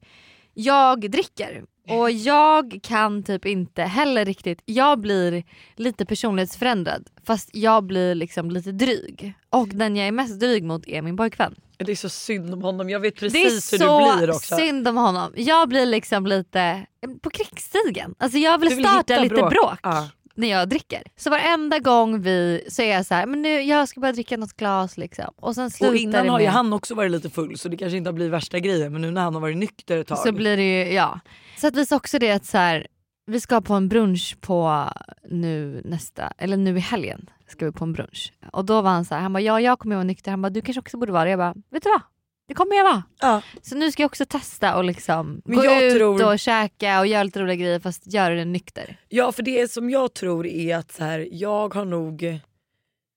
[0.55, 1.65] jag dricker.
[1.89, 5.45] Och jag kan typ inte heller riktigt, jag blir
[5.77, 9.35] lite personlighetsförändrad fast jag blir liksom lite dryg.
[9.51, 11.55] Och den jag är mest dryg mot är min pojkvän.
[11.77, 12.91] Det är så synd om honom.
[12.91, 14.57] Jag vet Det är precis hur så du blir också.
[14.57, 15.33] synd om honom.
[15.37, 16.87] Jag blir liksom lite
[17.23, 18.15] på krigsstigen.
[18.19, 19.51] Alltså jag vill, vill starta lite bråk.
[19.51, 20.09] bråk, Ja.
[20.41, 21.03] När jag dricker.
[21.17, 24.37] Så varenda gång vi så är jag så här, men nu jag ska bara dricka
[24.37, 25.35] något glas liksom.
[25.37, 27.77] Och sen slutar Och innan det har ju han också varit lite full så det
[27.77, 30.19] kanske inte har blivit värsta grejen men nu när han har varit nykter ett tag.
[30.19, 31.21] så blir det ju, ja.
[31.57, 32.87] Så att vi sa också det att så här,
[33.27, 34.89] vi ska på en brunch på
[35.31, 38.33] nu nästa, eller nu i helgen ska vi på en brunch.
[38.53, 40.51] Och då var han så här, han bara ja jag kommer vara nykter, han bara
[40.51, 41.31] du kanske också borde vara det.
[41.31, 42.01] Jag bara vet du vad?
[42.51, 43.03] Det kommer jag vara.
[43.21, 43.43] ja.
[43.63, 47.07] Så nu ska jag också testa och liksom Men gå ut tror- och käka och
[47.07, 48.97] göra lite roliga grejer fast göra det nykter.
[49.09, 52.41] ja för det som jag tror är att så här, jag har nog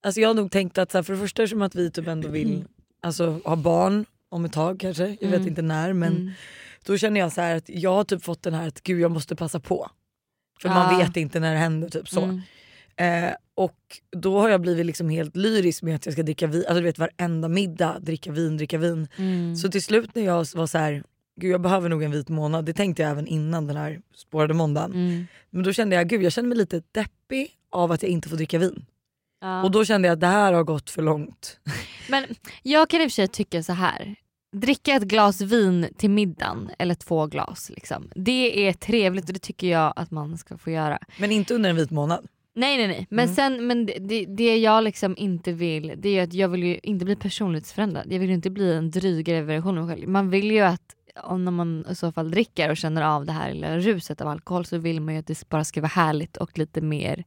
[0.06, 2.08] Alltså jag har nog tänkt att så här, för det första som att vi typ
[2.08, 2.65] ändå vill
[3.02, 5.48] alltså, ha barn om ett tag kanske, jag vet Mm.
[5.48, 6.32] inte när men Mm.
[6.86, 9.12] då känner jag så här att jag har typ fått den här att gud jag
[9.12, 9.89] måste passa på.
[10.62, 11.00] För man Ja.
[11.06, 12.22] vet inte när det händer typ så.
[12.22, 12.41] Mm.
[12.96, 13.78] Eh, och
[14.12, 16.82] då har jag blivit liksom helt lyrisk med att jag ska dricka vin, alltså du
[16.82, 19.08] vet varenda middag dricka vin, dricka vin.
[19.18, 19.56] Mm.
[19.56, 21.04] Så till slut när jag var så här,
[21.36, 24.54] gud jag behöver nog en vit månad, det tänkte jag även innan den här spårade
[24.54, 24.92] måndagen.
[24.92, 25.28] Mm.
[25.50, 28.38] Men då kände jag, gud jag känner mig lite deppig av att jag inte får
[28.38, 28.86] dricka vin.
[29.42, 29.63] Ja.
[29.63, 31.60] Och då kände jag att det här har gått för långt.
[32.10, 32.26] Men
[32.63, 34.16] jag kan i och för sig tycka så här.
[34.56, 37.70] Dricka ett glas vin till middagen eller två glas.
[37.70, 38.10] Liksom.
[38.16, 41.00] Det är trevligt och det tycker jag att man ska få göra.
[41.20, 42.28] Men inte under en vit månad.
[42.56, 43.08] Nej nej nej.
[43.10, 43.36] Men, Mm.
[43.36, 46.80] sen, men det- det, jag liksom inte vill det är ju att jag vill ju
[46.84, 48.06] inte bli personlighetsförändrad.
[48.12, 50.10] Jag vill ju inte bli en drygare version av mig själv.
[50.10, 53.32] Man vill ju att om när man i så fall dricker och känner av det
[53.32, 56.38] här lilla ruset av alkohol så vill man ju att det bara ska vara härligt
[56.38, 57.24] och lite mer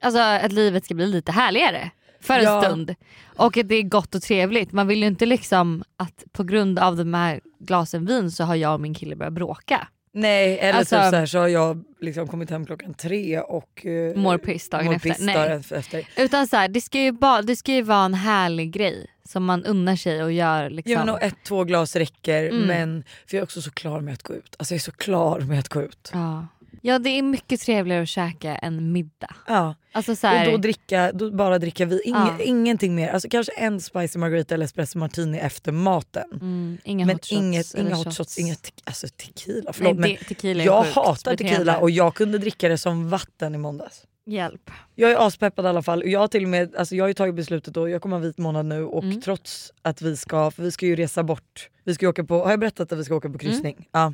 [0.00, 2.62] Alltså att livet ska bli lite härligare för en Ja.
[2.62, 2.94] stund.
[3.36, 4.72] Och att det är gott och trevligt.
[4.72, 8.54] Man vill ju inte liksom att på grund av de här glasen vin så har
[8.54, 9.88] jag och min kille börjat bråka.
[10.16, 13.86] Nej eller Alltså- typ så, här, så har jag liksom kommit hem klockan tre och
[13.86, 15.16] eh, Mår piss dagen mår efter.
[15.24, 15.62] Nej.
[15.70, 16.08] efter.
[16.16, 19.44] Utan så här, det, ska ju bara, det ska ju vara en härlig grej som
[19.44, 20.70] man unnar sig och gör.
[20.70, 20.92] Liksom.
[20.92, 22.66] Ja, men och ett, två glas räcker Mm.
[22.66, 24.56] men för jag är också så klar med att gå ut.
[24.58, 26.10] Alltså jag är så klar med att gå ut.
[26.12, 26.46] ja.
[26.86, 29.34] Ja det är mycket trevligare att käka en middag.
[29.46, 29.74] Ja.
[29.92, 32.44] Alltså så här, Och då, dricka, då bara dricka vin, Inge, Ja.
[32.44, 33.08] ingenting mer.
[33.08, 36.24] Alltså kanske en spicy margarita eller espresso martini efter maten.
[36.32, 37.32] mm, inga men hot shots.
[37.32, 39.62] inget, inga hot shots, inget te- alltså tequila.
[39.64, 41.36] Nej, Förlåt, men det, tequila jag hatar beteende.
[41.54, 44.02] tequila och jag kunde dricka det som vatten i måndags.
[44.28, 44.70] Hjälp.
[44.94, 46.02] Jag är aspeppad i alla fall.
[46.02, 48.16] Och Jag har till och med, alltså jag har ju tagit beslutet då, jag kommer
[48.16, 49.20] ha vit månad nu och Mm.
[49.20, 51.68] trots att vi ska, för vi ska ju resa bort.
[51.84, 53.88] Vi ska åka på, har jag berättat att vi ska åka på kryssning?
[53.92, 54.12] Ja.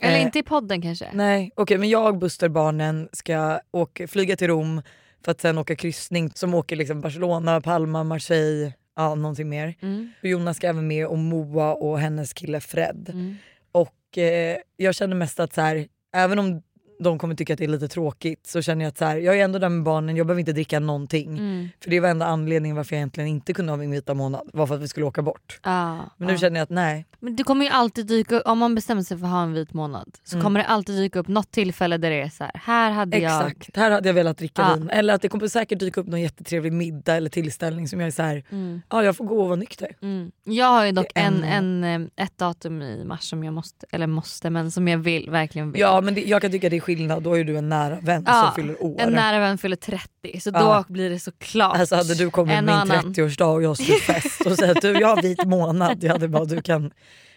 [0.00, 1.08] Eller Eh, inte i podden kanske?
[1.12, 4.82] Nej, okej men jag, Buster, barnen ska åka, flyga till Rom
[5.24, 9.74] för att sen åka kryssning som åker liksom Barcelona, Palma, Marseille, ja någonting mer.
[9.80, 10.10] Mm.
[10.22, 13.10] Och Jonas ska även med och Moa och hennes kille Fred.
[13.12, 13.36] Mm.
[13.72, 16.62] Och eh, jag känner mest att så här, även om
[17.02, 19.38] de kommer tycka att det är lite tråkigt så känner jag att så här, jag
[19.40, 21.38] är ändå där med barnen, jag behöver inte dricka någonting.
[21.38, 21.68] Mm.
[21.82, 24.66] För det var enda anledningen varför jag egentligen inte kunde ha min vita månad, var
[24.66, 25.60] för att vi skulle åka bort.
[25.62, 26.38] Ja, Men nu ja.
[26.38, 27.06] känner jag att nej.
[27.20, 29.52] Men det kommer ju alltid dyka upp, om man bestämmer sig för att ha en
[29.52, 30.44] vit månad så Mm.
[30.44, 33.46] kommer det alltid dyka upp något tillfälle där det är så här, här hade jag...
[33.50, 34.74] Exakt, här hade jag velat dricka Ja.
[34.74, 34.90] vin.
[34.90, 38.10] Eller att det kommer säkert dyka upp någon jättetrevlig middag eller tillställning som jag är
[38.10, 38.82] så här, Mm.
[38.90, 39.96] ja jag får gå och vara nykter.
[40.02, 40.30] Mm.
[40.44, 44.06] Jag har ju dock en- en, eh, ett datum i mars som jag måste, eller
[44.06, 45.80] måste men som jag vill, verkligen vill.
[45.80, 48.24] Ja men det, jag kan tycka det är skillnad, då är du en nära vän
[48.26, 49.00] Ja, som fyller år.
[49.00, 50.84] En nära vän fyller 30 så Ja.
[50.86, 53.14] då blir det såklart Alltså hade du kommit en min och annan.
[53.14, 56.28] 30-årsdag och jag skulle fest och säga att du jag har vit månad, jag hade
[56.28, 56.90] bara du kan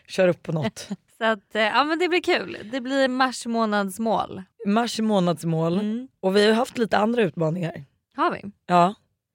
[0.07, 0.87] köra upp på något.
[1.17, 2.57] Så att, eh, ja men det blir kul.
[2.71, 4.43] Det blir mars månads mål.
[4.67, 6.07] Mars är månadsmål Mm.
[6.19, 7.83] och vi har haft lite andra utmaningar.
[8.15, 8.41] Har vi?
[8.67, 8.93] Ja,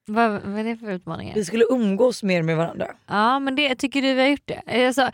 [0.09, 1.35] Vad, vad är det för utmaningar?
[1.35, 2.87] vi skulle umgås mer med varandra.
[3.07, 4.85] Ja men det tycker du vi har gjort det?
[4.87, 5.11] Alltså,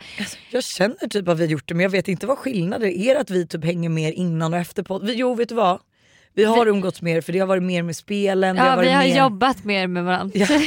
[0.50, 3.16] Jag känner typ att vi har gjort det men jag vet inte vad skillnaden är.
[3.16, 5.06] Att vi typ hänger mer innan och efter podd?
[5.06, 5.80] Vi- Jo vet du vad?
[6.34, 8.54] Vi har umgåtts mer för det har varit mer med spelen.
[8.56, 9.18] vi har Ja vi har mer...
[9.18, 10.38] jobbat mer med varandra.
[10.38, 10.46] Ja.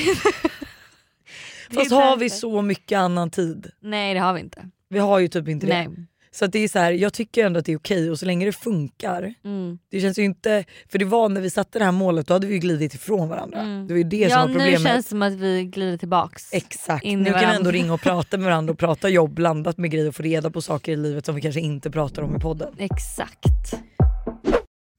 [1.73, 3.71] Fast har vi så mycket annan tid?
[3.79, 4.69] Nej det har vi inte.
[4.89, 5.91] Vi har ju typ inte det.
[6.31, 8.45] Så det är så här, jag tycker ändå att det är okej och så länge
[8.45, 9.33] det funkar.
[9.45, 9.77] Mm.
[9.91, 12.47] Det känns ju inte, för det var när vi satte det här målet då hade
[12.47, 13.59] vi glidit ifrån varandra.
[13.59, 13.87] Mm.
[13.87, 14.81] Det var ju det som Ja var nu problemet.
[14.83, 16.49] känns det som att vi glider tillbaks.
[16.53, 17.53] Exakt, nu kan vi varandra.
[17.53, 20.49] ändå ringa och prata med varandra och prata jobb blandat med grejer och få reda
[20.51, 22.73] på saker i livet som vi kanske inte pratar om i podden.
[22.77, 23.73] Exakt.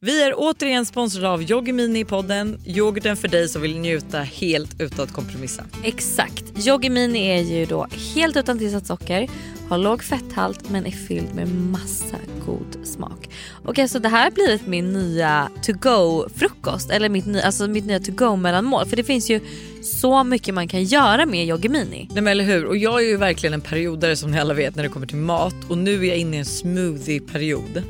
[0.06, 2.58] Vi är återigen sponsrade av Yoggi Mini i podden.
[2.66, 5.64] Yoghurten för dig som vill njuta helt utan att kompromissa.
[5.84, 6.66] Exakt.
[6.66, 9.28] Yoggi Mini är ju då helt utan tillsatt socker,
[9.70, 13.28] har låg fetthalt men är fylld med massa god smak.
[13.64, 17.68] Och alltså det här har blivit min nya to go frukost eller mitt, nya- alltså
[17.68, 19.40] mitt nya to go mellanmål för det finns ju
[19.82, 22.08] så mycket man kan göra med Yoggi Mini.
[22.10, 24.76] Nej men eller hur och jag är ju verkligen en periodare som ni alla vet
[24.76, 27.82] när det kommer till mat och nu är jag inne i en smoothie-period.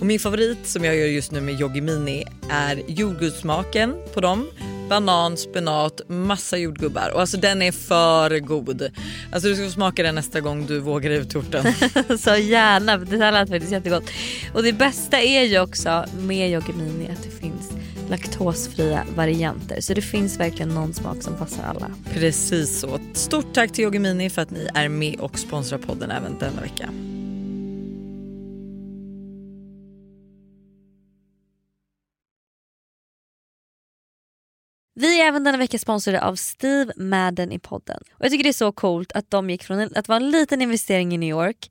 [0.00, 4.46] Och min favorit som jag gör just nu med Yoggi Mini är jordgubbssmaken på dem.
[4.88, 8.90] Banan, spenat, massa jordgubbar och alltså den är för god.
[9.32, 11.64] Alltså du ska få smaka den nästa gång du vågar torten.
[12.18, 14.10] Så gärna, det här lät faktiskt jättegott.
[14.54, 17.72] Och det bästa är ju också med Yoggi Mini att det finns
[18.10, 19.80] laktosfria varianter.
[19.80, 21.90] Så det finns verkligen någon smak som passar alla.
[22.14, 22.98] Precis så.
[23.12, 26.60] Stort tack till Yoggi Mini för att ni är med och sponsrar podden även denna
[26.60, 26.90] vecka.
[35.00, 38.02] Vi är även denna vecka sponsrade av Steve Madden i podden.
[38.14, 40.30] Och Jag tycker det är så coolt att de gick från en- att vara en
[40.30, 41.70] liten investering i New York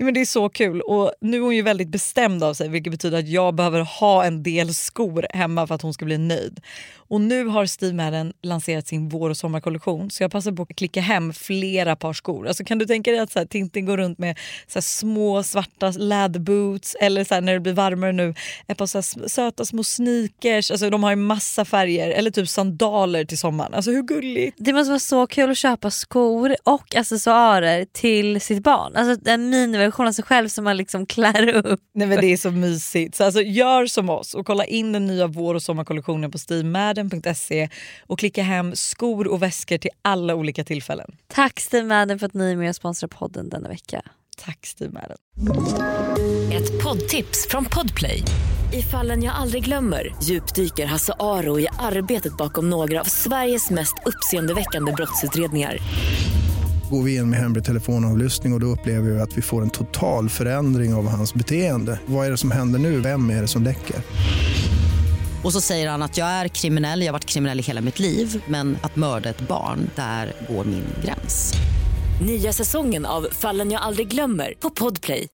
[0.00, 2.68] Ja, men det är så kul och nu är hon ju väldigt bestämd av sig
[2.68, 6.18] vilket betyder att jag behöver ha en del skor hemma för att hon ska bli
[6.18, 6.60] nöjd.
[7.10, 10.76] Och nu har Steve Madden lanserat sin vår och sommarkollektion så jag passar på att
[10.76, 12.48] klicka hem flera par skor.
[12.48, 15.42] Alltså kan du tänka dig att så här, Tintin går runt med så här, små
[15.42, 18.34] svarta läderboots eller så här, när det blir varmare nu
[18.66, 20.70] ett par så här, söta små sneakers.
[20.70, 23.74] Alltså de har ju massa färger eller typ sandaler till sommaren.
[23.74, 24.56] Alltså hur gulligt?
[24.60, 28.96] Det måste vara så kul att köpa skor och accessoarer till sitt barn.
[28.96, 31.80] Alltså en miniversion av sig själv som man liksom klär upp.
[31.94, 33.16] Nej men det är så mysigt.
[33.16, 36.38] Så alltså, gör som oss och kolla in den nya vår och sommarkollektionen på
[37.08, 37.68] steamadden.se
[38.06, 41.16] och klicka hem skor och väskor till alla olika tillfällen.
[41.28, 44.02] Tack Steve Madden för att ni är med och sponsrar podden denna vecka.
[44.44, 45.16] Tack Steve Madden.
[46.52, 48.22] Ett poddtips från Podplay.
[48.72, 53.94] I fallen jag aldrig glömmer djupdyker Hasse Aro i arbetet bakom några av Sveriges mest
[54.06, 55.78] uppseendeväckande brottsutredningar.
[56.90, 59.70] Går vi in med hemlig telefonavlyssning och, och då upplever vi att vi får en
[59.70, 62.00] total förändring av hans beteende.
[62.06, 63.00] Vad är det som händer nu?
[63.00, 63.96] Vem är det som läcker?
[65.44, 67.98] Och så säger han att jag är kriminell, jag har varit kriminell i hela mitt
[67.98, 71.52] liv men att mörda ett barn, där går min gräns.
[72.26, 75.28] Nya säsongen av Fallen jag aldrig glömmer på Podplay.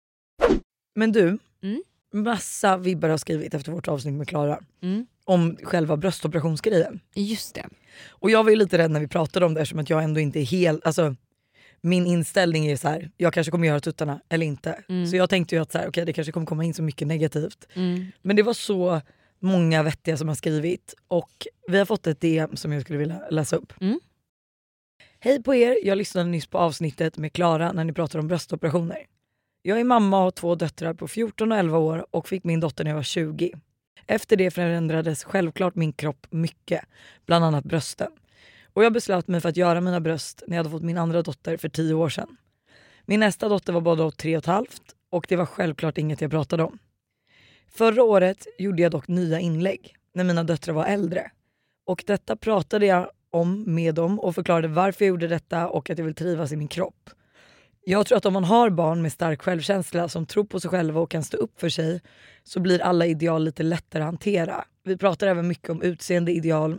[0.95, 1.83] Men du, Mm.
[2.14, 5.07] massa vibbar har skrivit efter vårt avsnitt med Klara Mm.
[5.25, 7.01] om själva bröstoperationsgrejen.
[7.14, 7.66] Just det.
[8.09, 10.21] Och jag var ju lite rädd när vi pratade om det eftersom att jag ändå
[10.21, 11.14] inte är helt, alltså
[11.81, 14.79] min inställning är så här, jag kanske kommer göra tuttarna eller inte.
[14.88, 15.07] Mm.
[15.07, 17.09] Så jag tänkte ju att så här, okay, det kanske kommer komma in så mycket
[17.09, 17.66] negativt.
[17.75, 18.07] Mm.
[18.23, 19.01] Men det var så
[19.38, 23.22] många vettiga som har skrivit och vi har fått ett DM som jag skulle vilja
[23.31, 23.72] läsa upp.
[23.81, 24.01] Mm.
[25.18, 29.07] Hej på er, jag lyssnade nyss på avsnittet med Klara när ni pratade om bröstoperationer.
[29.62, 32.61] Jag är mamma och har två döttrar på 14 och 11 år och fick min
[32.61, 33.53] dotter när jag var 20.
[34.07, 36.85] Efter det förändrades självklart min kropp mycket,
[37.27, 38.12] bland annat brösten.
[38.72, 41.22] Och jag beslöt mig för att göra mina bröst när jag hade fått min andra
[41.22, 42.37] dotter för 10 år sedan.
[43.05, 46.20] Min nästa dotter var bara då tre och ett halvt och det var självklart inget
[46.20, 46.79] jag pratade om.
[47.75, 51.31] Förra året gjorde jag dock nya inlägg när mina döttrar var äldre.
[51.87, 55.99] Och detta pratade jag om med dem och förklarade varför jag gjorde detta och att
[55.99, 57.11] jag vill trivas i min kropp.
[57.85, 61.01] Jag tror att om man har barn med stark självkänsla som tror på sig själva
[61.01, 62.01] och kan stå upp för sig
[62.45, 64.65] så blir alla ideal lite lättare att hantera.
[64.85, 66.79] Vi pratar även mycket om utseende, ideal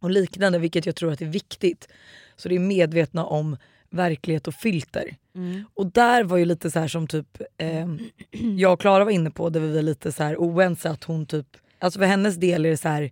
[0.00, 1.88] och liknande vilket jag tror att är viktigt.
[2.36, 3.56] Så det är medvetna om
[3.92, 5.16] verklighet och filter.
[5.34, 5.64] Mm.
[5.74, 7.86] Och där var ju lite så här som typ eh,
[8.58, 11.26] jag och Klara var inne på, där vi var lite så här oense att hon
[11.26, 11.46] typ,
[11.78, 13.10] alltså för hennes del är det så här,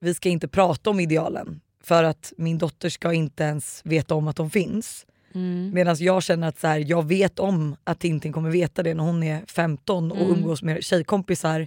[0.00, 4.28] vi ska inte prata om idealen för att min dotter ska inte ens veta om
[4.28, 5.06] att de finns.
[5.34, 5.70] Mm.
[5.74, 9.04] Medan jag känner att så här, jag vet om att Tintin kommer veta det när
[9.04, 10.30] hon är 15 och Mm.
[10.30, 11.66] umgås med tjejkompisar.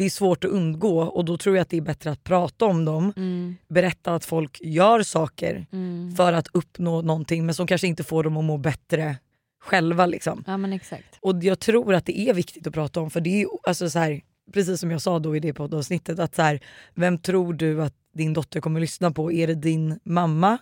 [0.00, 2.64] Det är svårt att undgå och då tror jag att det är bättre att prata
[2.64, 3.12] om dem.
[3.16, 3.56] Mm.
[3.68, 6.14] Berätta att folk gör saker Mm.
[6.16, 9.16] för att uppnå någonting men som kanske inte får dem att må bättre
[9.62, 10.06] själva.
[10.06, 10.44] Liksom.
[10.46, 11.18] Ja men exakt.
[11.20, 13.98] Och jag tror att det är viktigt att prata om för det är alltså så
[13.98, 14.20] här,
[14.52, 16.60] precis som jag sa då i det poddavsnittet att så här,
[16.94, 19.32] vem tror du att din dotter kommer lyssna på?
[19.32, 20.58] Är det din mamma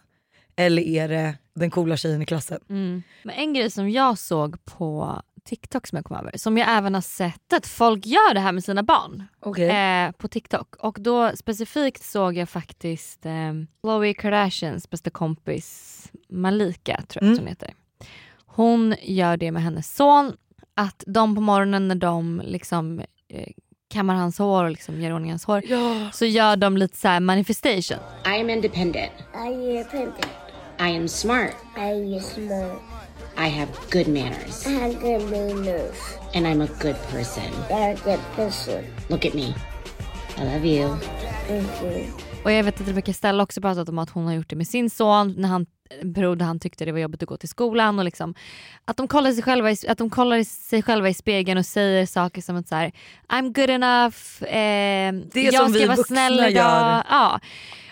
[0.56, 2.60] eller är det den coola tjejen i klassen?
[2.68, 3.02] Mm.
[3.22, 6.94] Men en grej som jag såg på TikTok som jag kom över, som jag även
[6.94, 9.68] har sett att folk gör det här med sina barn Okej.
[9.68, 10.76] eh, på TikTok.
[10.76, 13.32] Och då specifikt såg jag faktiskt eh,
[13.82, 15.94] Khloe Kardashians bästa kompis
[16.28, 17.32] Malika, tror jag Mm.
[17.34, 17.74] att hon heter.
[18.46, 20.32] Hon gör det med hennes son,
[20.74, 23.48] att de på morgonen när de liksom eh,
[23.90, 26.10] kammar hans hår och liksom gör ordning hans hår Ja.
[26.12, 27.98] så gör de lite så här manifestation.
[28.26, 29.12] I am independent.
[29.34, 30.26] I am independent.
[30.80, 31.54] I am smart.
[31.76, 32.82] I am smart.
[33.38, 34.66] I have good manners.
[34.66, 35.96] I have good manners.
[36.34, 37.44] And I'm a good person.
[37.70, 38.84] I'm a good person.
[39.08, 39.54] Look at me.
[40.38, 40.96] I love you.
[41.48, 42.06] Thank you.
[42.44, 44.66] Och jag vet att Rebecca Stella också pratat om att hon har gjort det med
[44.66, 45.66] sin son när han
[46.00, 48.34] en period där han tyckte det var jobbigt att gå till skolan och liksom
[48.84, 52.06] att de kollar sig själva i, att de kollar sig själva i spegeln och säger
[52.06, 52.92] saker som att så här,
[53.28, 56.50] I'm good enough, eh, Det jag som ska vi vara snäll idag.
[56.52, 57.02] gör.
[57.10, 57.40] Ja.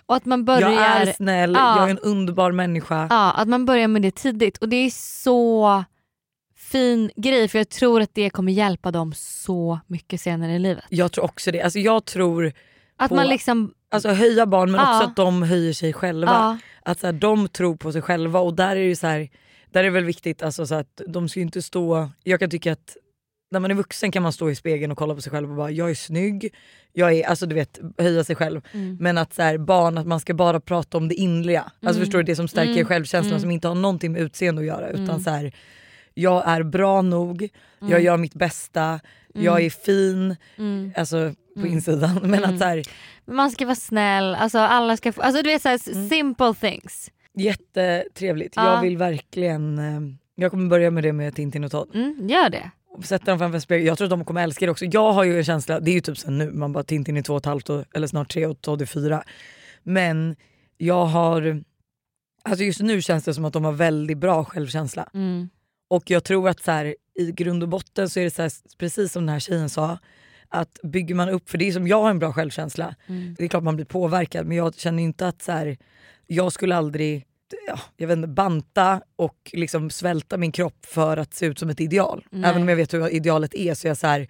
[0.07, 1.77] Och att man börjar, Jag är snäll, Ja.
[1.79, 3.07] jag är en underbar människa.
[3.11, 4.91] ja, att man börjar med det tidigt och det är
[5.23, 5.85] så
[6.57, 10.85] fin grej för jag tror att det kommer hjälpa dem så mycket senare i livet.
[10.89, 11.63] Jag tror också det.
[11.63, 12.53] Alltså jag tror
[12.97, 14.97] Att på man liksom, alltså höja barn men Ja.
[14.97, 16.33] också att de höjer sig själva.
[16.33, 16.59] ja,
[16.91, 19.29] Att så här, de tror på sig själva och där är det så här,
[19.71, 22.73] där är det väl viktigt alltså, så att de ska inte stå, jag kan tycka
[22.73, 22.97] att
[23.51, 25.57] när man är vuxen kan man stå i spegeln och kolla på sig själv och
[25.57, 26.55] bara jag är snygg,
[26.93, 28.61] jag är, alltså du vet höja sig själv.
[28.73, 28.97] Mm.
[29.01, 31.61] Men att så här, barn, att man ska bara prata om det inliga.
[31.63, 32.01] Alltså Mm.
[32.01, 32.85] förstår du, det som stärker Mm.
[32.87, 33.41] självkänslan Mm.
[33.41, 34.89] som inte har någonting med utseende att göra.
[34.91, 35.21] Utan Mm.
[35.21, 35.53] så här,
[36.15, 37.43] jag är bra nog,
[37.79, 38.03] jag Mm.
[38.05, 39.01] gör mitt bästa,
[39.35, 40.93] jag är fin, mm.
[40.97, 41.73] alltså på Mm.
[41.73, 42.15] insidan.
[42.23, 42.51] Men Mm.
[42.55, 42.83] att så här,
[43.25, 46.09] man ska vara snäll, alltså alla ska få, alltså du vet såhär Mm.
[46.09, 47.11] simple things.
[47.39, 48.53] jättetrevligt.
[48.57, 48.75] Ja.
[48.75, 50.01] Jag vill verkligen, eh,
[50.35, 51.91] jag kommer börja med det med Tintin och Todd.
[51.95, 52.71] Mm, gör det.
[53.03, 53.87] Sätta dem framför en spegel.
[53.87, 54.85] Jag tror att de kommer älska det också.
[54.85, 57.23] Jag har ju en känsla, det är ju typ sen nu, man bara Tintin är
[57.23, 59.25] två och ett halvt och, eller snart tre och Todd är fyra.
[59.83, 60.37] Men
[60.77, 61.63] jag har,
[62.43, 65.09] alltså just nu känns det som att de har väldigt bra självkänsla.
[65.15, 65.49] Mm.
[65.89, 68.53] Och jag tror att så här, i grund och botten så är det så här,
[68.79, 69.99] precis som den här tjejen sa,
[70.49, 73.35] att bygger man upp, för det är som jag har en bra självkänsla, Mm.
[73.39, 75.77] det är klart man blir påverkad men jag känner inte att så här,
[76.27, 77.25] jag skulle aldrig
[77.69, 81.71] ja, jag vet inte, banta och liksom svälta min kropp för att se ut som
[81.71, 82.25] ett ideal.
[82.31, 82.51] Nej.
[82.51, 84.29] Även om jag vet hur idealet är så är jag så här,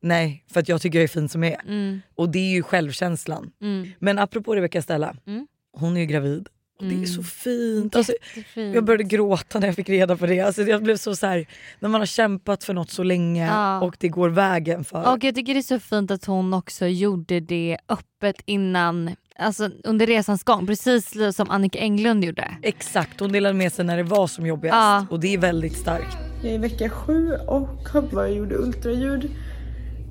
[0.00, 1.60] nej för att jag tycker jag är fin som jag är.
[1.68, 2.00] Mm.
[2.14, 3.50] Och det är ju självkänslan.
[3.62, 3.88] Mm.
[3.98, 5.46] Men apropå Rebecca Stella, Mm.
[5.72, 6.48] hon är ju gravid.
[6.78, 7.06] Och det är Mm.
[7.06, 7.96] så fint.
[7.96, 8.12] Alltså,
[8.54, 10.40] jag började gråta när jag fick reda på det.
[10.40, 11.46] Alltså, jag blev så, så här,
[11.80, 13.80] när man har kämpat för något så länge Ja.
[13.80, 15.12] och det går vägen för.
[15.12, 19.70] Och jag tycker det är så fint att hon också gjorde det öppet innan, alltså
[19.84, 20.66] under resans gång.
[20.66, 22.50] Precis som Annika Englund gjorde.
[22.62, 24.74] Exakt, hon delade med sig när det var som jobbigast.
[24.76, 25.06] Ja.
[25.10, 26.16] Och det är väldigt starkt.
[26.42, 29.30] Jag är i vecka sju och har bara gjort ultraljud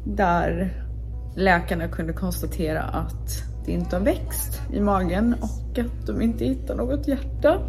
[0.06, 0.74] där
[1.36, 6.76] läkarna kunde konstatera att det inte har växt i magen och att de inte hittar
[6.76, 7.60] något hjärta.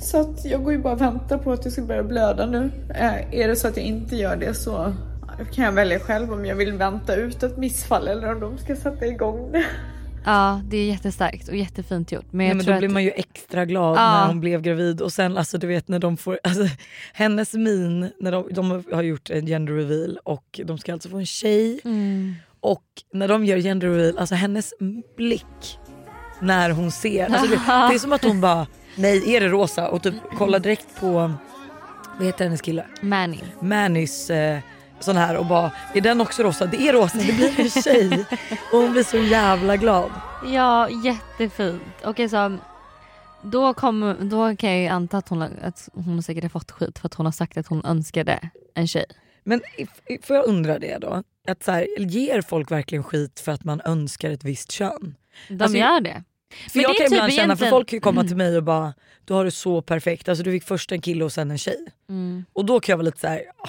[0.00, 2.70] Så att jag går ju bara och väntar på att det ska börja blöda nu.
[2.94, 4.94] Eh, Är det så att jag inte gör det så
[5.52, 8.76] kan jag välja själv om jag vill vänta ut ett missfall eller om de ska
[8.76, 9.64] sätta igång det.
[10.28, 12.24] Ja det är jättestarkt och jättefint gjort.
[12.30, 12.78] Men Nej, men då att...
[12.78, 14.12] blir man ju extra glad Ja.
[14.20, 16.62] när hon blev gravid och sen alltså du vet när de får, alltså,
[17.12, 21.16] hennes min, när de, de har gjort en gender reveal och de ska alltså få
[21.16, 22.34] en tjej Mm.
[22.60, 24.74] och när de gör gender reveal, alltså hennes
[25.16, 25.78] blick
[26.40, 29.88] när hon ser, alltså, det, det är som att hon bara nej är det rosa
[29.88, 31.10] och typ kollar direkt på,
[32.18, 32.84] vad heter hennes kille?
[33.02, 33.38] Manny.
[33.60, 34.58] Mannys eh,
[35.00, 36.66] sån här och bara är den också rosa?
[36.66, 38.24] Det är rosa, det blir en tjej
[38.72, 40.10] och hon blir så jävla glad.
[40.46, 41.82] Ja jättefint.
[42.04, 42.58] Och alltså,
[43.42, 46.98] då, kom, då kan jag ju anta att hon, att hon säkert har fått skit
[46.98, 49.06] för att hon har sagt att hon önskade en tjej.
[49.44, 49.60] Men
[50.22, 51.22] får jag undra det då?
[51.48, 55.14] Att så här, ger folk verkligen skit för att man önskar ett visst kön?
[55.48, 56.24] De Alltså, gör det.
[56.70, 58.62] För Men jag kan typ ibland känna, för egentligen- folk kan komma till mig och
[58.62, 58.94] bara
[59.24, 61.86] du har det så perfekt, alltså du fick först en kille och sen en tjej.
[62.08, 62.44] Mm.
[62.52, 63.68] Och då kan jag vara lite så här, ah,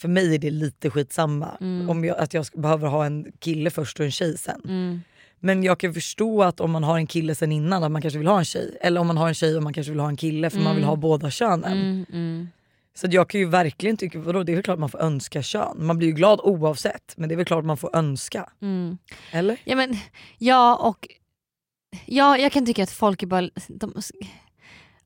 [0.00, 1.90] för mig är det lite skitsamma Mm.
[1.90, 4.60] om jag, att jag behöver ha en kille först och en tjej sen.
[4.64, 5.00] Mm.
[5.42, 8.18] Men jag kan förstå att om man har en kille sen innan att man kanske
[8.18, 8.78] vill ha en tjej.
[8.80, 10.74] Eller om man har en tjej och man kanske vill ha en kille för man
[10.74, 10.88] vill Mm.
[10.88, 11.72] ha båda könen.
[11.72, 12.48] Mm, mm.
[12.94, 15.86] Så jag kan ju verkligen tycka, vadå, det är väl klart man får önska kön.
[15.86, 18.50] Man blir ju glad oavsett men det är väl klart man får önska.
[18.62, 18.98] Mm.
[19.32, 19.56] Eller?
[19.64, 19.96] Ja, men,
[20.38, 21.08] ja och
[22.06, 23.50] ja, jag kan tycka att folk är bara...
[23.68, 23.94] De,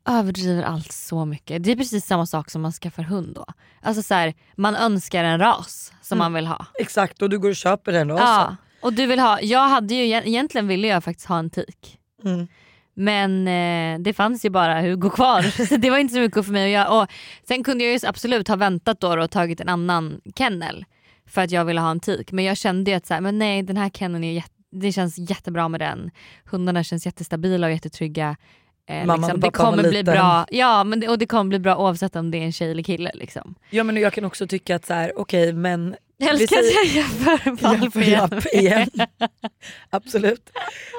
[0.09, 1.65] överdriver allt så mycket.
[1.65, 3.45] Det är precis samma sak som man skaffar hund då.
[3.83, 6.25] Alltså så här, man önskar en ras som Mm.
[6.25, 6.67] man vill ha.
[6.79, 8.27] Exakt och du går och köper den rasen.
[8.27, 11.99] Ja, och du vill ha, jag hade ju, egentligen ville jag faktiskt ha en tik.
[12.25, 12.49] Mm.
[12.97, 16.53] Men eh, det fanns ju bara Hugo kvar så det var inte så mycket för
[16.53, 17.03] mig att göra.
[17.03, 17.11] Och
[17.49, 20.85] sen kunde jag ju absolut ha väntat då och tagit en annan kennel
[21.27, 22.33] för att jag ville ha en tik.
[22.33, 24.93] Men jag kände ju att så här, men nej den här kenneln är jätte, det
[24.93, 26.11] känns jättebra med den.
[26.45, 28.37] Hundarna känns jättestabila och jättetrygga.
[28.89, 29.32] Eh, Mamma liksom.
[29.32, 30.14] och Det var kommer bli liten.
[30.14, 32.70] bra, ja, men det, och det kommer bli bra oavsett om det är en tjej
[32.70, 33.11] eller kille.
[33.14, 33.55] Liksom.
[33.70, 35.97] Ja men jag kan också tycka att så här, okej men...
[36.16, 38.30] Jag älskar att jag jämför valp igen.
[38.53, 38.89] Igen.
[39.91, 40.51] absolut.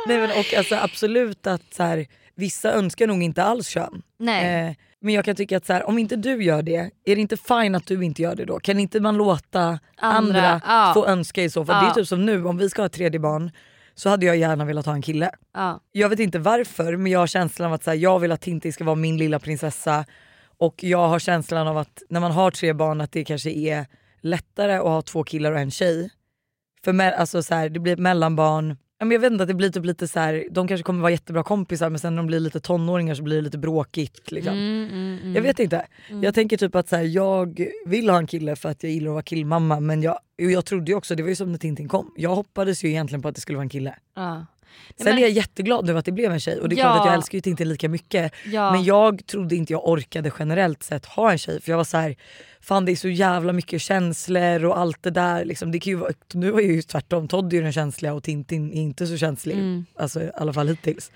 [0.07, 2.05] Nej men och alltså absolut att så här,
[2.35, 4.01] vissa önskar nog inte alls kön.
[4.19, 4.67] Nej.
[4.69, 6.75] Eh, men jag kan tycka att så här, om inte du gör det,
[7.05, 8.59] är det inte fine att du inte gör det då?
[8.59, 10.91] Kan inte man låta andra, Andra, ja.
[10.93, 11.75] få önska i så fall?
[11.83, 11.93] Det är Ja.
[11.93, 13.51] typ som nu, om vi ska ha ett tredje barn
[13.95, 15.31] så hade jag gärna velat ha en kille.
[15.53, 15.79] Ja.
[15.91, 18.41] Jag vet inte varför men jag har känslan av att så här, jag vill att
[18.41, 20.05] Tintin ska vara min lilla prinsessa.
[20.57, 23.85] Och jag har känslan av att när man har tre barn att det kanske är
[24.21, 26.09] lättare att ha två killar och en tjej.
[26.83, 28.77] För me- alltså så här, det blir ett mellanbarn.
[28.99, 31.11] Men Jag vet inte, att det blir typ lite så här, de kanske kommer vara
[31.11, 34.31] jättebra kompisar men sen när de blir lite tonåringar så blir det lite bråkigt.
[34.31, 34.53] Liksom.
[34.53, 35.35] Mm, mm, mm.
[35.35, 35.85] Jag vet inte.
[36.09, 36.23] Mm.
[36.23, 39.07] Jag tänker typ att så här, jag vill ha en kille för att jag gillar
[39.07, 41.87] att vara killmamma men jag, jag trodde ju också, det var ju som när Tintin
[41.87, 43.95] kom, jag hoppades ju egentligen på att det skulle vara en kille.
[44.15, 44.45] Ja.
[44.97, 46.83] Sen men- är jag jätteglad nu att det blev en tjej och det är Ja.
[46.83, 48.31] klart att jag älskar ju Tintin lika mycket.
[48.45, 48.71] Ja.
[48.71, 51.97] Men jag trodde inte jag orkade generellt sett ha en tjej för jag var så
[51.97, 52.15] här,
[52.61, 55.45] fan det är så jävla mycket känslor och allt det där.
[55.45, 55.71] Liksom.
[55.71, 58.23] Det kan ju vara, nu var jag ju tvärtom, Todd är ju den känsliga och
[58.23, 59.53] Tintin är inte så känslig.
[59.53, 59.85] Mm.
[59.95, 61.11] Alltså i alla fall hittills.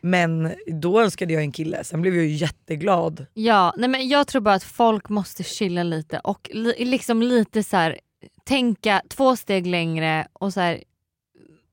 [0.00, 3.26] Men då önskade jag en kille, sen blev jag ju jätteglad.
[3.34, 7.62] Ja, nej men jag tror bara att folk måste chilla lite och li- liksom lite
[7.62, 7.98] så här,
[8.44, 10.82] tänka två steg längre och så här,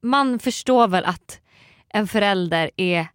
[0.01, 1.39] man förstår väl att
[1.89, 3.07] en förälder är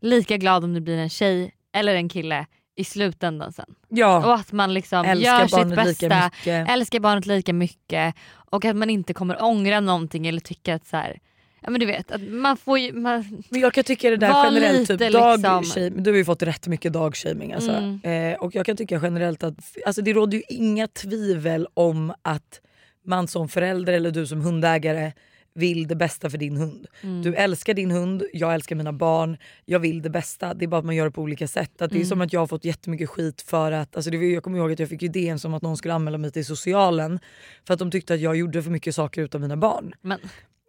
[0.00, 3.74] lika glad om det blir en tjej eller en kille i slutändan sen.
[3.88, 4.26] Ja.
[4.26, 8.90] Och att man liksom Älskar gör sitt bästa, älskar barnet lika mycket och att man
[8.90, 11.18] inte kommer ångra någonting eller tycka att så här,
[11.60, 14.44] ja men du vet, att man får ju, man, Men jag kan tycka det där
[14.44, 17.72] generellt, lite typ liksom- dagshaming, du har ju fått rätt mycket dagshaming alltså.
[17.72, 18.00] Mm.
[18.32, 19.54] eh, och jag kan tycka generellt att
[19.86, 22.60] alltså det råder ju inga tvivel om att
[23.04, 25.12] man som förälder eller du som hundägare
[25.54, 26.86] vill det bästa för din hund.
[27.00, 27.22] Mm.
[27.22, 30.54] Du älskar din hund, jag älskar mina barn, jag vill det bästa.
[30.54, 31.82] Det är bara att man gör det på olika sätt.
[31.82, 32.08] Att det är Mm.
[32.08, 34.72] som att jag har fått jättemycket skit för att, alltså det var, jag kommer ihåg
[34.72, 37.18] att jag fick idén som att någon skulle anmäla mig till socialen
[37.66, 39.92] för att de tyckte att jag gjorde för mycket saker utav mina barn.
[40.00, 40.18] Men.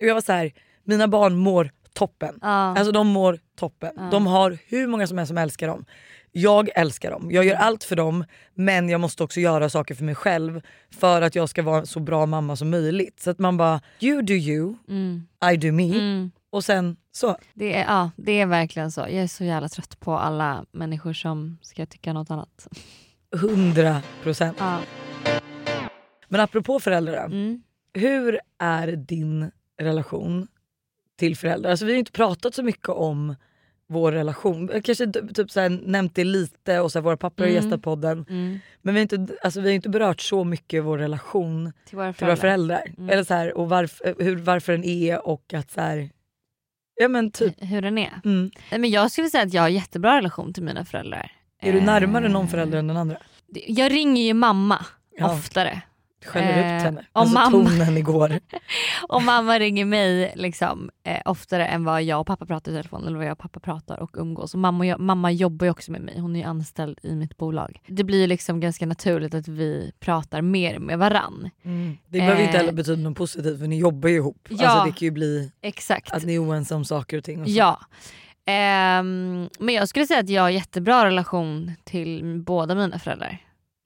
[0.02, 0.52] Och jag var så här,
[0.84, 2.40] mina barn mår toppen.
[2.42, 2.48] Ja.
[2.48, 3.94] Alltså de mår toppen.
[3.98, 4.10] Ja.
[4.12, 5.86] De har hur många som helst som älskar dem.
[6.36, 10.04] Jag älskar dem, jag gör allt för dem men jag måste också göra saker för
[10.04, 10.62] mig själv
[10.92, 13.20] för att jag ska vara så bra mamma som möjligt.
[13.20, 15.28] Så att man bara, you do you, Mm.
[15.54, 15.84] I do me.
[15.96, 16.32] Mm.
[16.50, 17.38] Och sen så.
[17.54, 19.02] Det är, ja, det är verkligen så.
[19.02, 22.68] Jag är så jävla trött på alla människor som ska tycka något annat.
[23.36, 24.58] 100 procent.
[24.60, 24.80] Ja.
[26.28, 27.64] Men apropå föräldrar, Mm.
[27.94, 30.48] hur är din relation
[31.20, 31.72] till föräldrar?
[31.72, 33.36] Alltså vi har inte pratat så mycket om
[33.90, 34.70] vår relation.
[34.84, 37.64] Kanske typ så här, nämnt det lite och så här, våra pappor har Mm.
[37.64, 38.26] gästat podden.
[38.30, 38.60] Mm.
[38.82, 42.14] Men vi har, inte, alltså, vi har inte berört så mycket vår relation Till våra
[42.14, 42.76] till våra föräldrar.
[42.78, 42.98] föräldrar.
[42.98, 43.10] Mm.
[43.10, 46.10] Eller så här, och varf, hur, varför den är och att så här,
[47.02, 47.56] ja men typ.
[47.60, 48.22] Hur den är.
[48.26, 48.52] Mm.
[48.72, 51.32] Men jag skulle säga att jag har jättebra relation till mina föräldrar.
[51.62, 53.18] Är du Eh, närmare någon förälder än den andra?
[53.68, 54.86] Jag ringer ju mamma
[55.18, 55.34] Ja.
[55.34, 55.82] oftare.
[56.26, 57.00] Skäller ut Eh, henne.
[57.12, 58.40] om Alltså mamma- tonen igår.
[59.10, 63.08] Och mamma ringer mig liksom, eh, oftare än vad jag och pappa pratar i telefon
[63.08, 64.54] eller vad jag och pappa pratar och umgås.
[64.54, 67.38] Och mamma, jag, mamma jobbar ju också med mig, hon är ju anställd i mitt
[67.38, 67.80] bolag.
[67.88, 71.50] Det blir liksom ganska naturligt att vi pratar mer med varann.
[71.64, 71.98] Mm.
[72.08, 74.48] Det behöver ju inte Eh, heller betyda något positivt för ni jobbar ju ihop.
[74.50, 74.68] Ja.
[74.68, 76.12] Alltså, det kan ju bli Exakt.
[76.14, 77.42] att ni är oense om saker och ting.
[77.42, 77.48] Och.
[77.48, 77.80] Ja.
[78.46, 83.38] Ehm, men jag skulle säga att jag har jättebra relation till båda mina föräldrar.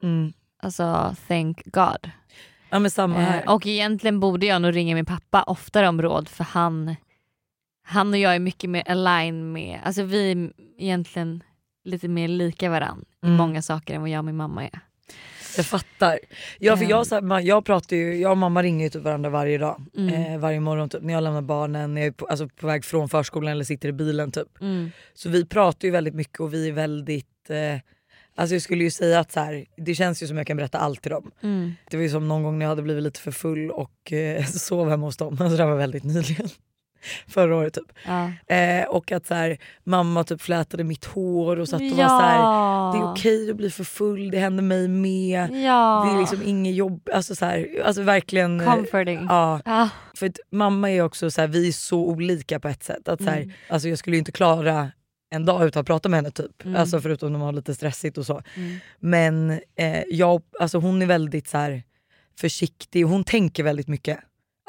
[0.04, 0.34] Mm.
[0.64, 2.12] Alltså thank God.
[2.70, 3.44] Ja men samma här.
[3.46, 6.96] Eh, och egentligen borde jag nog ringa min pappa oftare om råd för han,
[7.84, 11.44] han och jag är mycket mer align med, alltså vi är egentligen
[11.84, 13.36] lite mer lika varann Mm.
[13.36, 14.80] i många saker än vad jag och min mamma är.
[15.58, 16.20] Jag fattar.
[16.60, 19.02] Ja, för jag, så här, man- jag, pratar ju, jag och mamma ringer ju typ
[19.04, 19.86] varandra varje dag.
[19.98, 20.14] Mm.
[20.34, 22.86] Eh, varje morgon typ, när jag lämnar barnen, när jag är på, alltså, på väg
[22.86, 24.32] från förskolan eller sitter i bilen.
[24.32, 24.62] typ.
[24.62, 24.92] Mm.
[25.14, 27.50] Så vi pratar ju väldigt mycket och vi är väldigt...
[27.50, 27.80] Eh,
[28.38, 30.78] alltså jag skulle ju säga att så här, det känns ju som jag kan berätta
[30.78, 31.32] allt till dem.
[31.44, 31.74] Mm.
[31.90, 34.46] Det var ju som någon gång när jag hade blivit lite för full och eh,
[34.46, 35.38] sov hemma hos dem.
[35.42, 36.50] Alltså det var väldigt nyligen.
[37.28, 37.92] Förra året typ.
[38.06, 38.56] Ja.
[38.56, 41.96] Eh, och att så här, mamma typ flätade mitt hår och satt och Ja.
[41.96, 45.50] var så här, det är okej att bli för full, det händer mig med.
[45.66, 46.06] Ja.
[46.10, 48.62] Det är liksom inget jobb, alltså, så här, alltså verkligen.
[48.62, 49.26] eh, Comforting.
[49.30, 49.62] Ja.
[49.66, 49.90] Ja.
[50.18, 53.08] För att mamma är också så här, vi är så olika på ett sätt.
[53.08, 53.52] Att så Mm.
[53.70, 54.92] alltså jag skulle ju inte klara
[55.30, 56.66] en dag utan att prata med henne typ.
[56.66, 56.76] Mm.
[56.76, 58.42] Alltså förutom när man har lite stressigt och så.
[58.56, 58.78] Mm.
[59.00, 61.84] Men eh, jag, alltså hon är väldigt så här,
[62.40, 64.20] försiktig och hon tänker väldigt mycket.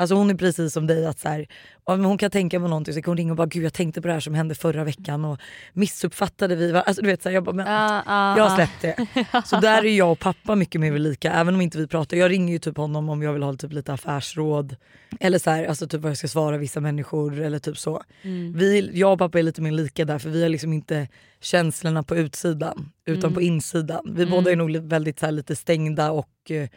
[0.00, 1.46] Alltså hon är precis som dig att så här,
[1.84, 4.08] hon kan tänka på någonting så kan hon ringa och bara gud jag tänkte på
[4.08, 5.38] det här som hände förra veckan och
[5.72, 8.50] missuppfattade vi var-" alltså, du vet, så här, jag bara, men, Ja, ja, jag har
[8.60, 8.66] ja.
[8.66, 8.82] släppt
[9.14, 9.42] det.
[9.46, 12.16] Så där är jag och pappa mycket mer lika även om inte vi pratar.
[12.16, 14.76] Jag ringer ju typ honom om jag vill ha typ lite affärsråd.
[15.20, 18.02] Eller så här, alltså typ vad jag ska svara vissa människor eller typ så.
[18.22, 18.52] Mm.
[18.52, 21.08] Vi, jag och pappa är lite mer lika där för vi har liksom inte
[21.40, 23.34] känslorna på utsidan utan Mm.
[23.34, 24.02] på insidan.
[24.16, 24.30] Vi Mm.
[24.34, 26.68] båda är nog väldigt så här, lite stängda och eh,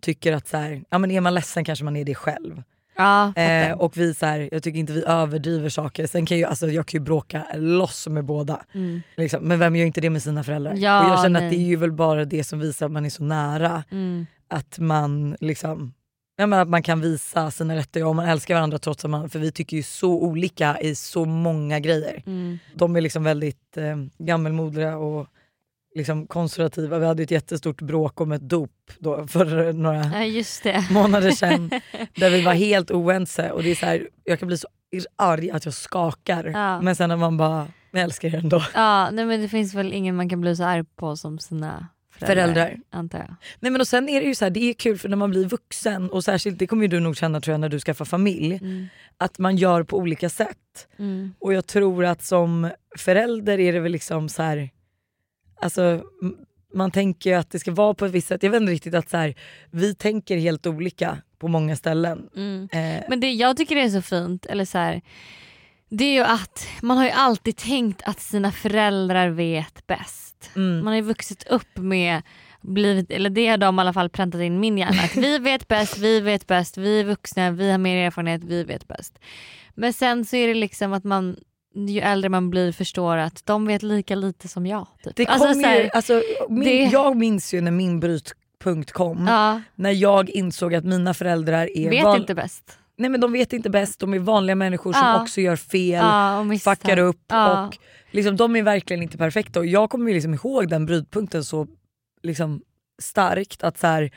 [0.00, 2.62] tycker att så här, ja, men är man ledsen kanske man är det själv.
[2.96, 6.06] Ja, Eh, och vi så här, jag tycker inte vi överdriver saker.
[6.06, 8.64] Sen kan jag, alltså, jag kan ju bråka loss med båda.
[8.74, 9.02] Mm.
[9.16, 9.44] Liksom.
[9.44, 10.74] Men vem gör inte det med sina föräldrar?
[10.74, 11.48] Ja, och jag känner nej.
[11.48, 13.84] att det är ju väl bara det som visar att man är så nära.
[13.90, 14.26] Mm.
[14.48, 15.92] Att man liksom
[16.36, 19.30] Ja, men att man kan visa sina rätter och man älskar varandra trots att man,
[19.30, 22.22] för vi tycker ju så olika i så många grejer.
[22.26, 22.58] Mm.
[22.74, 25.26] De är liksom väldigt eh, gammelmodiga och
[25.94, 26.98] liksom konservativa.
[26.98, 30.04] Vi hade ett jättestort bråk om ett dop då för några
[30.64, 31.70] Ja månader sedan
[32.14, 34.68] där vi var helt oense och det är så här, jag kan bli så
[35.16, 36.80] arg att jag skakar Ja.
[36.80, 38.62] men sen när man bara, jag älskar er ändå.
[38.74, 41.88] Ja, nej, men det finns väl ingen man kan bli så arg på som sina
[42.18, 42.54] föräldrar.
[42.54, 42.80] Föräldrar.
[42.90, 43.34] Antar jag.
[43.60, 45.30] Nej men och sen är det ju så här, det är kul för när man
[45.30, 48.54] blir vuxen och särskilt det kommer du nog känna tror jag när du skaffar familj.
[48.54, 48.86] Mm.
[49.18, 50.88] Att man gör på olika sätt.
[50.98, 51.34] Mm.
[51.38, 54.70] Och jag tror att som förälder är det väl liksom så här,
[55.60, 56.02] alltså
[56.74, 58.42] man tänker ju att det ska vara på ett visst sätt.
[58.42, 59.34] Jag vet inte riktigt att så här,
[59.70, 62.28] vi tänker helt olika på många ställen.
[62.36, 62.68] Mm.
[62.72, 65.00] Eh, Men det jag tycker det är så fint, eller så här,
[65.88, 70.50] det är ju att man har ju alltid tänkt att sina föräldrar vet bäst.
[70.56, 70.76] mm.
[70.78, 72.22] Man har ju vuxit upp med,
[72.60, 75.68] blivit, eller det har de i alla fall präntat in min hjärna, att vi vet
[75.68, 79.18] bäst, vi vet bäst, vi är vuxna, vi har mer erfarenhet, vi vet bäst.
[79.74, 81.36] Men sen så är det liksom att man,
[81.74, 84.86] ju äldre man blir förstår att de vet lika lite som jag.
[85.04, 85.16] Typ.
[85.16, 88.92] Det Alltså, kom så här, ju, alltså, min, det- Jag minns ju när min brytpunkt
[88.92, 89.26] kom.
[89.28, 92.76] ja, När jag insåg att mina föräldrar är vet van- inte bäst.
[92.96, 95.22] Nej men de vet inte bäst, de är vanliga människor som Ja.
[95.22, 97.66] också gör fel, Ja, fuckar upp Ja.
[97.66, 97.78] och
[98.10, 99.60] liksom, de är verkligen inte perfekta.
[99.60, 101.66] Och jag kommer ju liksom ihåg den brytpunkten så
[102.22, 102.62] liksom,
[103.02, 104.10] starkt att så här,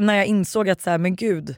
[0.00, 1.56] när jag insåg att så här, men gud,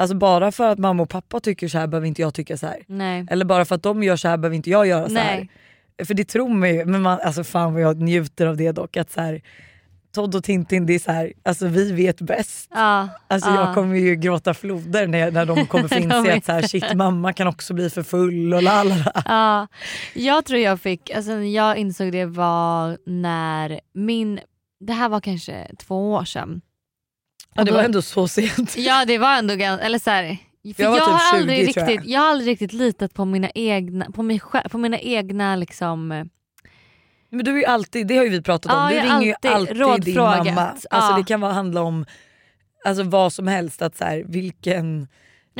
[0.00, 2.66] alltså bara för att mamma och pappa tycker så här behöver inte jag tycka så
[2.66, 2.82] här.
[2.86, 3.26] Nej.
[3.30, 5.36] Eller bara för att de gör så här behöver inte jag göra så här.
[5.36, 5.50] Nej.
[6.06, 8.96] För det tror man ju, men man, alltså fan vad jag njuter av det dock.
[8.96, 9.42] Att så här,
[10.14, 12.70] Todd och Tintin, det är så här, alltså vi vet bäst.
[12.74, 13.66] Ja, Alltså ja.
[13.66, 16.94] jag kommer ju gråta floder när, när de kommer få inse att så här, shit
[16.94, 19.22] mamma kan också bli för full och lalala.
[19.24, 19.66] Ja,
[20.14, 24.40] jag tror jag fick, alltså jag insåg det var när min,
[24.80, 26.60] det här var kanske två år sedan.
[27.54, 28.76] Ja, det var ändå så sent.
[28.76, 30.36] Ja det var ändå ganska, eller så här,
[30.76, 31.92] för Jag jag, typ har 20 aldrig tror jag.
[31.94, 34.40] riktigt, jag har aldrig riktigt litat på mina egna, på mig
[34.70, 36.24] på mina egna liksom eh,
[37.30, 39.32] Men du är ju alltid, det har ju vi pratat om, Ja, du ringer ju
[39.32, 40.46] alltid alltid din rådfrågat.
[40.46, 40.60] mamma.
[40.66, 41.16] Alltså Ja.
[41.16, 42.06] Det kan vara, handla om
[42.84, 45.08] alltså, vad som helst, att så här, vilken...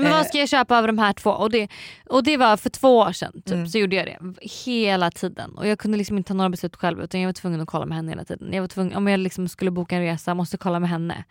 [0.02, 0.18] Men Eh.
[0.18, 1.30] vad ska jag köpa av de här två?
[1.30, 1.68] Och det,
[2.08, 3.66] och det var för två år sedan typ, Mm.
[3.68, 4.18] så gjorde jag det
[4.64, 5.54] hela tiden.
[5.58, 7.86] Och jag kunde liksom inte ta några beslut själv utan jag var tvungen att kolla
[7.86, 8.52] med henne hela tiden.
[8.52, 11.24] Jag var tvungen, om jag liksom skulle boka en resa måste jag kolla med henne.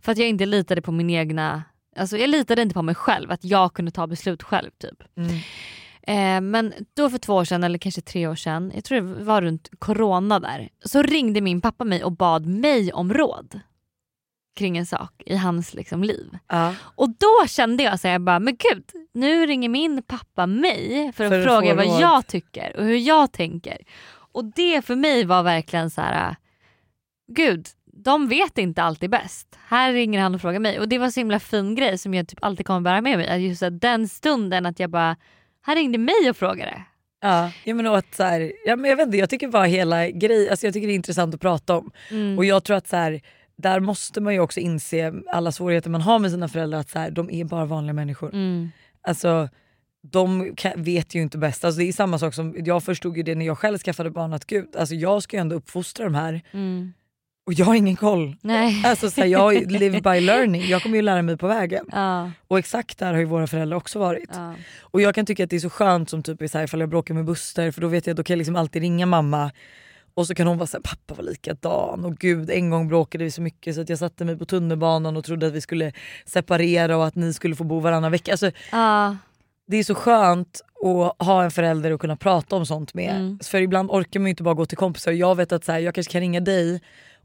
[0.00, 1.62] För att jag inte litade på min egna,
[1.96, 5.02] alltså jag litade inte på mig själv att jag kunde ta beslut själv typ.
[5.16, 5.36] Mm.
[6.08, 9.24] Eh, men då för två år sedan eller kanske tre år sedan, jag tror det
[9.24, 13.60] var runt corona där, så ringde min pappa mig och bad mig om råd
[14.56, 16.38] kring en sak i hans liksom, liv.
[16.48, 16.74] Ja.
[16.80, 18.84] Och då kände jag så här, jag bara, men gud,
[19.14, 22.00] nu ringer min pappa mig för att För fråga vad råd.
[22.00, 23.78] jag tycker och hur jag tänker.
[24.32, 26.36] Och det för mig var verkligen så här,
[27.32, 27.66] gud,
[28.04, 29.58] de vet inte alltid bäst.
[29.68, 32.28] Här ringer han och frågar mig och det var så himla fin grej som jag
[32.28, 33.28] typ alltid kommer bära med mig.
[33.28, 35.16] Att just att den stunden att jag bara,
[35.60, 36.82] han ringde mig och frågade.
[37.20, 40.08] Ja, jag menar att så här, ja, men jag vet inte, jag tycker bara hela
[40.10, 41.90] grej, alltså jag tycker det är intressant att prata om.
[42.10, 42.38] Mm.
[42.38, 43.20] Och jag tror att så här,
[43.58, 46.98] där måste man ju också inse alla svårigheter man har med sina föräldrar, att så
[46.98, 48.34] här, de är bara vanliga människor.
[48.34, 48.70] Mm.
[49.02, 49.48] Alltså
[50.12, 51.64] de vet ju inte bäst.
[51.64, 54.32] Alltså, det är samma sak som jag förstod ju det när jag själv skaffade barn
[54.32, 56.92] att gud, alltså, jag ska ju ändå uppfostra de här Mm.
[57.46, 58.36] och jag har ingen koll.
[58.40, 58.82] Nej.
[58.84, 61.86] Alltså, så här, jag live by learning, jag kommer ju lära mig på vägen.
[61.92, 64.30] Ja, Och exakt där har ju våra föräldrar också varit.
[64.34, 64.54] ja.
[64.80, 66.88] Och jag kan tycka att det är så skönt som typ så här, ifall jag
[66.88, 69.50] bråkar med Buster för då vet jag då kan jag liksom alltid ringa mamma
[70.16, 73.30] och så kan hon vara såhär, pappa var likadan och gud en gång bråkade vi
[73.30, 75.92] så mycket så att jag satte mig på tunnelbanan och trodde att vi skulle
[76.24, 78.32] separera och att ni skulle få bo varannan vecka.
[78.32, 79.16] Alltså, Ja,
[79.66, 83.16] det är så skönt att ha en förälder att kunna prata om sånt med.
[83.16, 83.38] Mm.
[83.38, 85.12] För ibland orkar man ju inte bara gå till kompisar.
[85.12, 86.80] Jag vet att så här, jag kanske kan ringa dig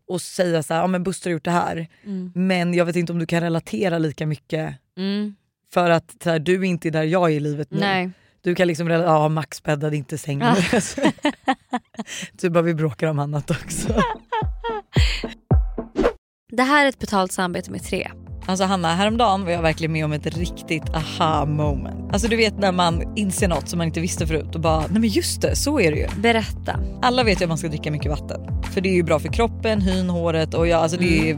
[0.08, 1.88] och säga så här, ja men Buster har gjort det här.
[2.04, 2.32] Mm.
[2.36, 5.36] Men jag vet inte om du kan relatera lika mycket mm.
[5.74, 7.80] för att så här, du är inte där jag är i livet nu.
[7.80, 8.10] nej.
[8.44, 10.56] Du kan liksom ja Max bäddade inte sängen.
[12.32, 13.88] du bara vi bråkar om annat också.
[16.52, 18.12] Det här är ett betalt samarbete med tre.
[18.46, 22.14] Alltså Hanna, häromdagen var jag verkligen med om ett riktigt aha moment.
[22.14, 25.00] Alltså du vet när man inser något som man inte visste förut och bara, nej
[25.00, 26.08] men just det, så är det ju.
[26.22, 26.80] Berätta.
[27.02, 28.64] Alla vet ju att man ska dricka mycket vatten.
[28.74, 31.38] För det är ju bra för kroppen, hyn, håret och ja, alltså det, är,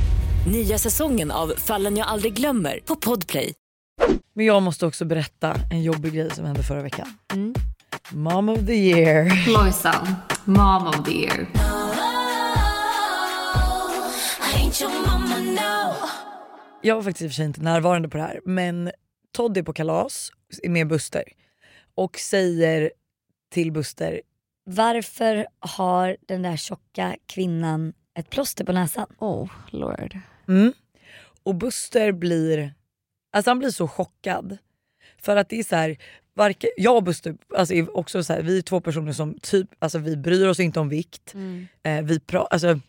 [0.47, 3.53] Nya säsongen av Fallen jag aldrig glömmer på Podplay.
[4.33, 7.07] Men jag måste också berätta en jobbig grej som hände förra veckan.
[7.33, 7.53] Mm.
[8.11, 9.47] Mom of the year.
[9.53, 10.15] Lojsan,
[10.45, 11.47] mom of the year.
[16.81, 18.91] Jag var faktiskt i och för sig inte närvarande på det här men
[19.31, 20.31] Todd är på kalas
[20.63, 21.23] med Buster
[21.95, 22.91] och säger
[23.53, 24.21] till Buster
[24.65, 29.07] Varför har den där tjocka kvinnan ett plåster på näsan?
[29.19, 30.19] Oh lord.
[30.47, 30.73] Mm.
[31.43, 32.73] Och Buster blir,
[33.33, 34.57] alltså han blir så chockad.
[35.17, 35.97] För att det är så här,
[36.33, 39.69] varken, jag och Buster alltså är också så här, vi är två personer som typ,
[39.79, 41.33] alltså vi bryr oss inte om vikt.
[41.33, 41.67] Mm.
[41.83, 42.79] Eh, vi pra, alltså,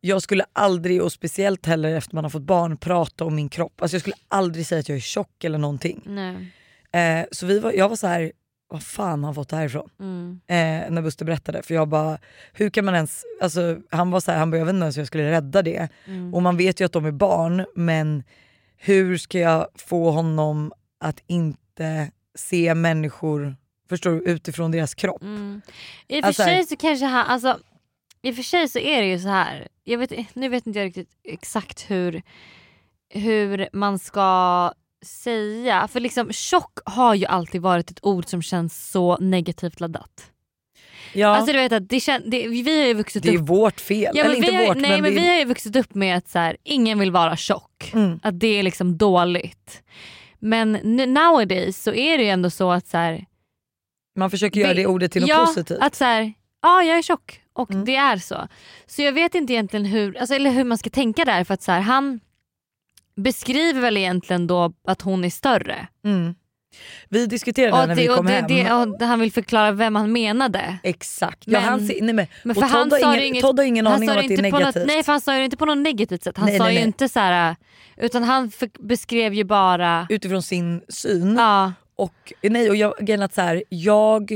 [0.00, 3.82] jag skulle aldrig, och speciellt heller efter man har fått barn, prata om min kropp.
[3.82, 6.02] Alltså jag skulle aldrig säga att jag är tjock eller någonting.
[6.06, 6.52] Nej.
[6.92, 8.32] Eh, så vi var, jag var så här,
[8.68, 9.90] vad fan har han fått det här ifrån?
[10.00, 10.40] Mm.
[10.46, 11.62] Eh, när Buster berättade.
[11.62, 12.18] För jag bara,
[12.52, 14.96] hur kan man ens, alltså, han var så här, han bara, jag vet inte ens
[14.96, 15.88] hur jag skulle rädda det.
[16.06, 16.34] Mm.
[16.34, 18.24] Och man vet ju att de är barn men
[18.76, 23.56] hur ska jag få honom att inte se människor
[23.88, 25.22] förstår du, utifrån deras kropp?
[25.22, 25.60] Mm.
[26.08, 27.58] I och för Alltså- sig så kanske han, alltså
[28.22, 29.68] i och för sig så är det ju så här.
[29.84, 32.22] Jag vet, nu vet inte jag riktigt exakt hur,
[33.08, 34.72] hur man ska
[35.06, 35.88] säga.
[35.88, 40.30] För liksom tjock har ju alltid varit ett ord som känns så negativt laddat.
[41.12, 43.48] Ja, Alltså du vet att det kän, det, vi har ju vuxit det är upp
[43.48, 44.12] vårt fel.
[44.16, 46.28] Ja, Eller inte har, vårt nej, men, men vi har ju vuxit upp med att
[46.28, 47.90] så här, ingen vill vara tjock.
[47.94, 48.20] Mm.
[48.22, 49.82] Att det är liksom dåligt.
[50.38, 50.72] Men
[51.14, 53.26] nowadays så är det ju ändå så att så här,
[54.18, 55.78] man försöker göra det ordet till något ja, positivt.
[55.80, 56.32] att så här,
[56.62, 57.84] ja jag är tjock och Mm.
[57.84, 58.48] det är så.
[58.86, 61.62] Så jag vet inte egentligen hur, alltså, eller hur man ska tänka där för att
[61.62, 62.20] så här, han
[63.16, 65.86] beskriver väl egentligen då att hon är större.
[66.04, 66.34] Mm.
[67.08, 68.96] Vi diskuterade Och, det när vi kom det, hem.
[68.98, 70.78] det, han vill förklara vem han menade.
[70.82, 71.46] Exakt.
[71.46, 73.64] Men- ja, han, nej, men, Men för han Todd, sa har ingen, inget- Todd har
[73.66, 74.74] ingen han aning om att det är negativt.
[74.74, 76.36] Något, nej för han sa det inte på något negativt sätt.
[76.36, 76.86] Han Nej, sa nej, ju nej.
[76.86, 77.56] inte så här,
[77.96, 80.06] utan han för, beskrev ju bara...
[80.10, 81.36] Utifrån sin syn.
[81.36, 84.32] Ja, Och, nej, och jag, att så här, jag,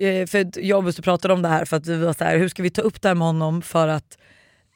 [0.00, 2.38] eh, för jag och Buster pratade om det här för att vi var så här,
[2.38, 4.18] hur ska vi ta upp det här med honom för att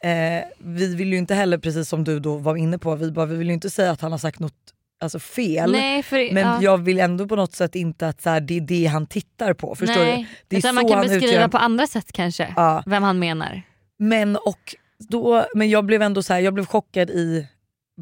[0.05, 3.27] eh, vi vill ju inte heller, precis som du då var inne på, vi, bara,
[3.27, 4.55] vi vill ju inte säga att han har sagt något
[5.01, 5.73] alltså, fel.
[5.73, 6.59] nej för, Men ja.
[6.63, 9.55] jag vill ändå på något sätt inte att så här, det är det han tittar
[9.55, 9.75] på.
[9.75, 10.17] Förstår nej.
[10.19, 10.27] du?
[10.49, 12.83] Det är Utan så man kan beskriva utgör- på andra sätt kanske, Ja.
[12.87, 13.63] vem han menar.
[13.99, 17.47] Men, och då, men jag blev ändå så här, jag blev chockad i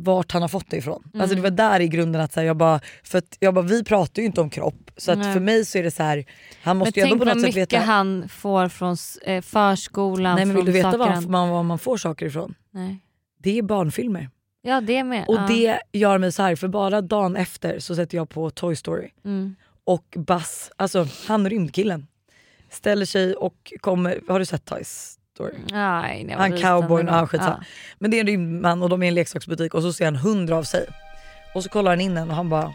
[0.03, 1.03] vart han har fått det ifrån.
[1.07, 1.21] Mm.
[1.21, 3.65] Alltså det var där i grunden att så här, jag bara, för att jag bara,
[3.65, 5.33] vi pratar ju inte om kropp så att Nej.
[5.33, 6.25] för mig så är det så här,
[6.63, 7.85] han Men måste ju ändå tänk på vad något sätt mycket veta.
[7.85, 11.79] han får från eh, förskolan, Nej men vill du veta var han- man, var man
[11.79, 12.55] får saker ifrån?
[12.71, 12.99] Nej.
[13.43, 14.31] Det är barnfilmer.
[14.63, 15.25] Ja det med.
[15.29, 15.47] Och ja.
[15.49, 19.11] det gör mig så här för bara dagen efter så sätter jag på Toy Story
[19.25, 19.57] Mm.
[19.85, 22.07] och Buzz, alltså han rymdkillen,
[22.71, 24.85] ställer sig och kommer, har du sett Toy
[25.39, 25.55] Story?
[25.73, 27.19] Nej, nej, vad Han cowboyn, det var.
[27.19, 27.65] ja skitsamma.
[27.99, 30.17] Men det är en rymdman och de är i en leksaksbutik och så ser han
[30.17, 30.87] hundra av sig.
[31.55, 32.73] Och så kollar han in den och han bara,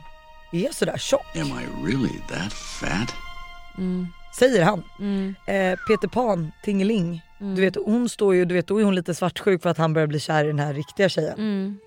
[0.53, 1.26] är jag sådär tjock?
[1.36, 3.14] Am I really that fat?
[3.78, 4.07] Mm.
[4.39, 4.84] säger han.
[4.99, 5.36] Mm.
[5.47, 7.55] Eh, Peter Pan, Tingeling, Mm.
[7.55, 9.93] du vet hon står ju, du vet då är hon lite svartsjuk för att han
[9.93, 11.34] börjar bli kär i den här riktiga tjejen.
[11.39, 11.78] Mm.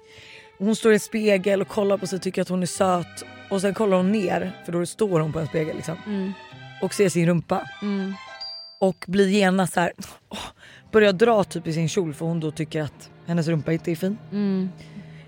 [0.59, 3.25] Hon står i en spegel och kollar på sig och tycker att hon är söt
[3.51, 6.33] och sen kollar hon ner för då står hon på en spegel liksom Mm.
[6.83, 8.15] och ser sin rumpa Mm.
[8.81, 9.93] och blir genast så här,
[10.29, 10.39] åh,
[10.93, 13.97] börjar dra typ i sin kjol för hon då tycker att hennes rumpa inte är
[13.97, 14.19] fin.
[14.33, 14.69] Mm.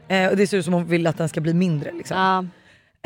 [0.08, 1.92] Eh, och det ser ut som hon vill att den ska bli mindre.
[1.92, 2.16] Liksom.
[2.16, 2.44] Ja.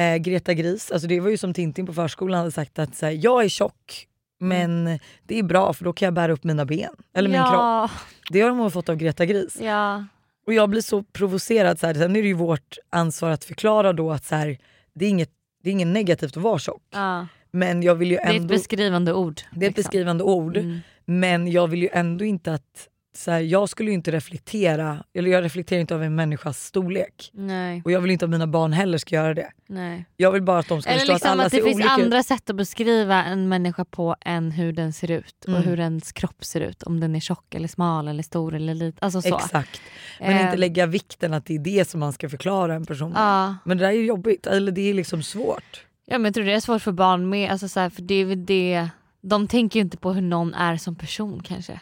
[0.05, 3.07] Eh, Greta Gris, alltså det var ju som Tintin på förskolan hade sagt att så
[3.07, 4.09] här, jag är tjock
[4.43, 7.89] men det är bra för då kan jag bära upp mina ben eller min ja.
[7.89, 8.01] kropp.
[8.29, 9.59] Det har hon fått av Greta Gris.
[9.61, 10.05] Ja.
[10.47, 11.79] Och jag blir så provocerad.
[11.79, 14.59] Så här, sen är det ju vårt ansvar att förklara då att så här,
[14.95, 15.31] det, är inget,
[15.63, 16.83] det är inget negativt att vara tjock.
[16.91, 17.27] Ja.
[17.51, 18.49] Men jag vill ju Det är ett ändå...
[18.55, 19.35] beskrivande ord.
[19.35, 19.91] Det är ett liksom.
[19.91, 20.57] beskrivande ord.
[20.57, 20.81] Mm.
[21.21, 22.89] Men jag vill ju ändå inte att...
[23.15, 27.31] Så här, jag skulle ju inte reflektera, eller jag reflekterar inte över en människas storlek.
[27.33, 27.83] Nej.
[27.85, 29.51] Och jag vill inte att mina barn heller ska göra det.
[29.69, 30.05] Nej.
[30.17, 32.19] Jag vill bara att de ska Eller förstå liksom att alla att det finns andra
[32.19, 32.27] ut.
[32.27, 35.59] sätt att beskriva en människa på än hur den ser ut Mm.
[35.59, 36.83] och hur ens kropp ser ut.
[36.83, 38.99] Om den är tjock eller smal eller stor eller liten.
[39.01, 39.37] Alltså så.
[39.37, 39.81] Exakt.
[40.21, 43.13] Men Eh, inte lägga vikten att det är det som man ska förklara en person.
[43.17, 43.57] Ja.
[43.65, 45.85] Men det där är ju jobbigt, eller det är liksom svårt.
[46.07, 47.51] Ja men jag tror det är svårt för barn med.
[47.51, 48.89] Alltså så här, för det är väl det,
[49.23, 51.81] de tänker ju inte på hur någon är som person kanske.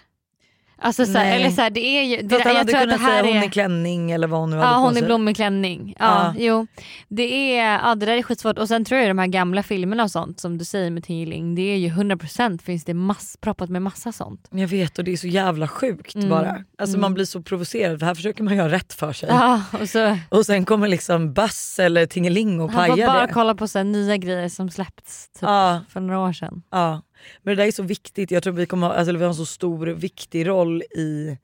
[0.83, 1.41] Alltså så här, Nej.
[1.41, 2.17] eller så här, det är ju...
[2.23, 4.11] Det, Fast han jag hade tror att kunnat det här säga hon är, i klänning
[4.11, 5.95] eller vad hon nu Ja hade på hon i blommig klänning.
[5.99, 6.35] Ja, Ja.
[6.39, 6.67] Jo.
[7.09, 8.59] Det, är, ja, det där är skitsvårt.
[8.59, 11.55] Och sen tror jag de här gamla filmerna och sånt som du säger med Tingeling.
[11.55, 14.49] Det är ju 100% finns det mass, proppat med massa sånt.
[14.51, 16.29] Jag vet och det är så jävla sjukt Mm.
[16.29, 16.65] bara.
[16.79, 17.01] Alltså Mm.
[17.01, 19.29] man blir så provocerad för här försöker man göra rätt för sig.
[19.29, 23.27] Ja, och så, Och sen kommer liksom Bass eller Tingeling och han får pajar bara
[23.27, 23.33] det.
[23.33, 25.81] kolla på så nya grejer som släppts typ, Ja.
[25.89, 26.63] för några år sedan.
[26.71, 27.03] Ja.
[27.43, 28.31] Men det där är så viktigt.
[28.31, 31.37] Jag tror vi kommer alltså, vi har en så stor viktig roll i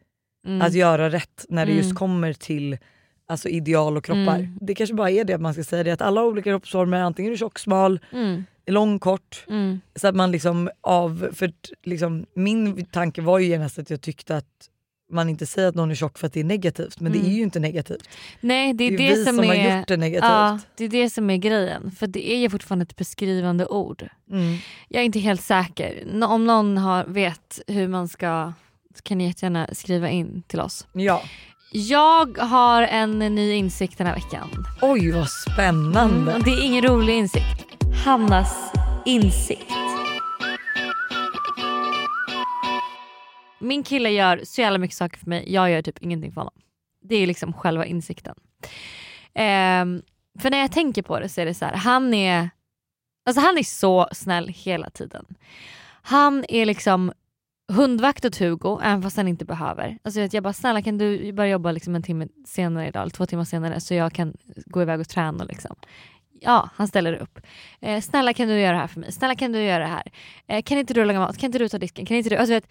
[0.47, 0.62] Mm.
[0.62, 1.85] att göra rätt när det Mm.
[1.85, 2.79] just kommer till
[3.29, 4.37] alltså, ideal och kroppar.
[4.39, 4.59] Mm.
[4.61, 5.83] Det kanske bara är det man ska säga.
[5.85, 7.01] Det att alla har olika kroppsformer.
[7.01, 8.45] Antingen är du tjock, smal, Mm.
[8.66, 9.45] lång, kort.
[9.49, 9.81] Mm.
[9.97, 11.29] Så att man liksom av...
[11.33, 11.53] För
[11.85, 14.68] liksom, min tanke var ju genast att jag tyckte att
[15.13, 17.01] man inte säger att någon är tjock för att det är negativt.
[17.01, 17.31] Men det Mm.
[17.31, 18.09] är ju inte negativt.
[18.41, 20.31] Nej det är Det det, är vi som, som har är, gjort det negativt.
[20.31, 21.91] Ja, det är det som är grejen.
[21.91, 24.09] För det är ju fortfarande ett beskrivande ord.
[24.31, 24.57] Mm.
[24.89, 26.23] Jag är inte helt säker.
[26.25, 28.53] Om någon har, vet hur man ska
[28.97, 30.87] så kan ni jättegärna skriva in till oss.
[30.93, 31.23] Ja.
[31.73, 34.49] Jag har en ny insikt den här veckan.
[34.83, 36.31] Oj vad spännande.
[36.31, 37.67] Mm, det är ingen rolig insikt.
[38.05, 38.73] Hannas
[39.07, 39.73] insikt.
[43.59, 46.55] Min kille gör så jävla mycket saker för mig, jag gör typ ingenting för honom.
[47.03, 48.35] Det är liksom själva insikten.
[49.35, 50.03] Um,
[50.39, 52.51] för när jag tänker på det så är det så här, han är,
[53.27, 55.27] alltså han är så snäll hela tiden.
[56.03, 57.13] Han är liksom
[57.73, 59.99] hundvakt åt Hugo även fast han inte behöver.
[60.03, 63.27] Alltså jag bara snälla kan du börja jobba liksom en timme senare idag, eller två
[63.27, 64.37] timmar senare så jag kan
[64.67, 65.45] gå iväg och träna.
[65.45, 65.77] Liksom.
[66.41, 67.41] Ja, han ställer upp.
[67.81, 69.13] Eh, snälla kan du göra det här för mig?
[69.13, 70.13] Snälla kan du göra det här?
[70.47, 71.39] Eh, kan inte du laga mat?
[71.39, 72.07] Kan inte du ta disken?
[72.07, 72.37] Kan inte du?
[72.37, 72.69] Alltså, vet,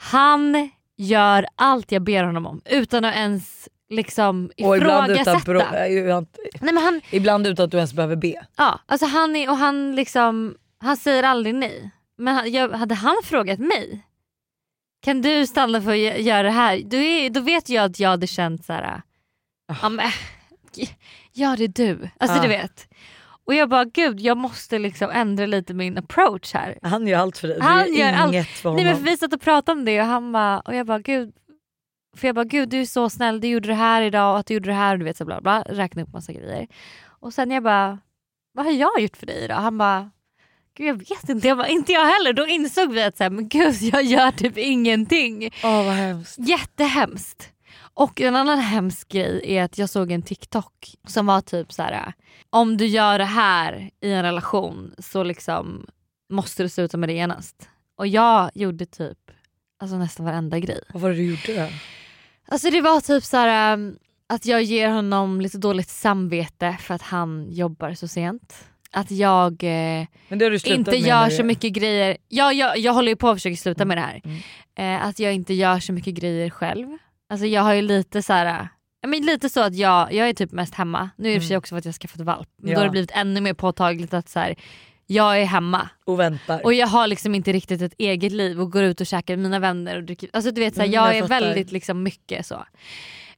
[0.00, 5.44] han gör allt jag ber honom om utan att ens liksom Och ibland utan, ifrågasätta.
[5.44, 6.26] pro- utan,
[6.60, 8.34] Nej, men han, ibland utan att du ens behöver be.
[8.56, 11.90] Ja, alltså han, är, och han, liksom, han säger aldrig nej.
[12.18, 14.00] Men han, jag, hade han frågat mig,
[15.02, 16.82] kan du stanna för att gö- göra det här?
[16.84, 19.02] Då, är, då vet jag att jag hade känt så här.
[19.82, 20.10] Ja, men,
[21.32, 22.08] gör det du.
[22.18, 22.42] Alltså Ah.
[22.42, 22.88] du vet.
[23.50, 26.78] Och jag bara gud jag måste liksom ändra lite min approach här.
[26.82, 27.58] Han gör allt för dig.
[27.60, 28.32] Han du gör allt.
[28.32, 28.84] inget för honom.
[28.84, 30.98] Nej men för vi satt och pratade om det och han bara, och jag bara
[30.98, 31.32] gud
[32.16, 34.46] för jag bara gud du är så snäll, du gjorde det här idag och att
[34.46, 36.66] du gjorde det här och du vet så bla bla, räkna upp massa grejer.
[37.20, 37.98] Och sen jag bara,
[38.52, 39.56] vad har jag gjort för dig idag?
[39.56, 40.10] Han bara,
[40.76, 42.32] gud jag vet inte, jag bara, inte jag heller.
[42.32, 45.50] Då insåg vi att så här, men gud jag gör typ ingenting.
[45.64, 46.38] Åh vad hemskt.
[46.38, 47.52] Jättehemskt.
[48.00, 51.82] Och en annan hemsk grej är att jag såg en TikTok som var typ så
[51.82, 52.12] här.
[52.50, 55.86] om du gör det här i en relation så liksom
[56.30, 57.68] måste du sluta med det genast.
[57.96, 59.18] Och jag gjorde typ
[59.78, 60.80] alltså nästan varenda grej.
[60.92, 61.68] Vad var det du gjorde då?
[62.48, 63.98] Alltså det var typ så här um,
[64.28, 68.64] att jag ger honom lite dåligt samvete för att han jobbar så sent.
[68.90, 70.06] Att jag eh,
[70.64, 72.16] inte gör så mycket grejer.
[72.28, 74.20] Ja, jag, jag håller ju på att försöka sluta med det här.
[74.24, 74.38] Mm.
[74.74, 76.98] Eh, att jag inte gör så mycket grejer själv.
[77.30, 78.68] Alltså jag har ju lite så här.
[79.06, 81.10] men lite så att jag, jag är typ mest hemma.
[81.16, 81.58] Nu är det för sig Mm.
[81.58, 82.48] också för att jag skaffat valp.
[82.56, 82.74] Men Ja.
[82.74, 84.54] Då har det blivit ännu mer påtagligt att så här,
[85.06, 85.88] jag är hemma.
[86.04, 86.64] Och väntar.
[86.64, 89.42] Och jag har liksom inte riktigt ett eget liv och går ut och käkar med
[89.42, 89.96] mina vänner.
[89.96, 92.64] Och dricker, alltså du vet, så här, Mm, jag, jag är väldigt liksom mycket så.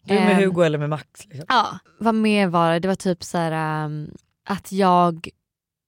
[0.05, 1.25] Du med Ehm, Hugo eller med Max?
[1.27, 1.45] Liksom.
[1.49, 2.79] Ja, vad mer var det?
[2.79, 4.11] Det var typ så här um,
[4.49, 5.29] att jag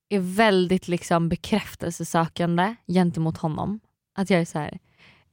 [0.08, 3.80] är väldigt liksom bekräftelsesökande gentemot honom.
[4.16, 4.78] Att jag är så här,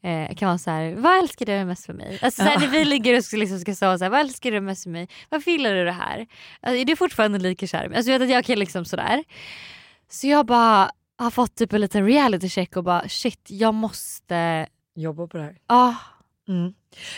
[0.04, 2.20] eh, kan vara så här, vad älskar du mest för mig?
[2.22, 2.60] Alltså, så här, Ja.
[2.60, 5.08] när vi ligger och liksom ska säga så här, vad älskar du mest för mig?
[5.30, 6.28] Varför gillar du det här?
[6.62, 7.98] Alltså, är du fortfarande lika kär i mig?
[7.98, 9.24] Alltså, jag vet att jag kan liksom sådär.
[10.10, 14.68] Så jag bara, har fått typ en liten reality check och bara shit jag måste...
[14.96, 15.58] Jobba på det här.
[15.68, 15.96] Ja.
[16.48, 16.74] Mm.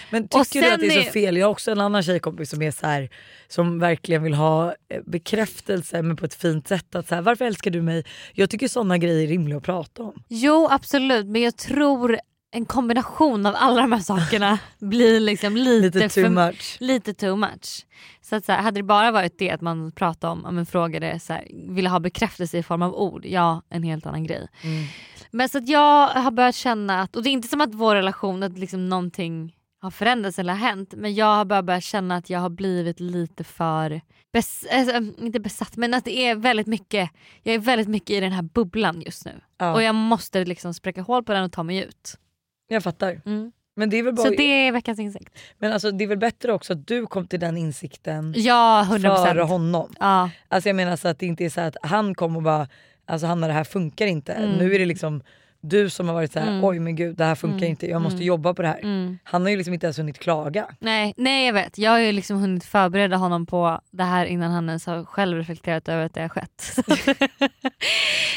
[0.09, 1.37] Men tycker du att det är så fel?
[1.37, 3.09] Jag har också en annan tjejkompis som är så här,
[3.47, 6.95] som verkligen vill ha eh, bekräftelse men på ett fint sätt.
[6.95, 8.03] Att så här, varför älskar du mig?
[8.33, 10.23] Jag tycker sådana grejer är rimliga att prata om.
[10.27, 12.19] Jo absolut men jag tror
[12.55, 16.77] en kombination av alla de här sakerna blir liksom lite, Lite too för, much.
[16.79, 17.85] Lite too much.
[18.21, 20.65] Så att så här, hade det bara varit det att man pratade om, om en
[20.65, 24.47] frågade så här, ville ha bekräftelse i form av ord, ja en helt annan grej.
[24.63, 24.85] Mm.
[25.31, 27.95] Men så att jag har börjat känna att, och det är inte som att vår
[27.95, 32.15] relation, att liksom någonting har förändrats eller har hänt men jag har bara börjat känna
[32.15, 34.01] att jag har blivit lite för,
[34.33, 37.09] bes, alltså, inte besatt men att det är väldigt mycket,
[37.43, 39.41] jag är väldigt mycket i den här bubblan just nu.
[39.57, 39.73] Ja.
[39.73, 42.17] Och jag måste liksom spräcka hål på den och ta mig ut.
[42.67, 43.21] Jag fattar.
[43.25, 43.51] Mm.
[43.75, 44.27] Men det är väl bara...
[44.27, 45.37] Så det är veckans insikt.
[45.59, 49.25] Men alltså, det är väl bättre också att du kom till den insikten Ja 100%.
[49.25, 49.93] före honom.
[49.99, 50.29] Ja.
[50.47, 52.67] Alltså jag menar så att det inte är så att han kom och bara,
[53.05, 54.33] alltså Hanna det här funkar inte.
[54.33, 54.57] Mm.
[54.57, 55.23] Nu är det liksom
[55.65, 56.63] du som har varit så här: Mm.
[56.63, 57.69] oj men gud det här funkar Mm.
[57.69, 58.27] inte, jag måste Mm.
[58.27, 58.79] jobba på det här.
[58.79, 59.17] Mm.
[59.23, 60.67] Han har ju liksom inte ens hunnit klaga.
[60.79, 64.51] Nej, nej jag vet, jag har ju liksom hunnit förbereda honom på det här innan
[64.51, 66.75] han ens har själv reflekterat över att det har skett.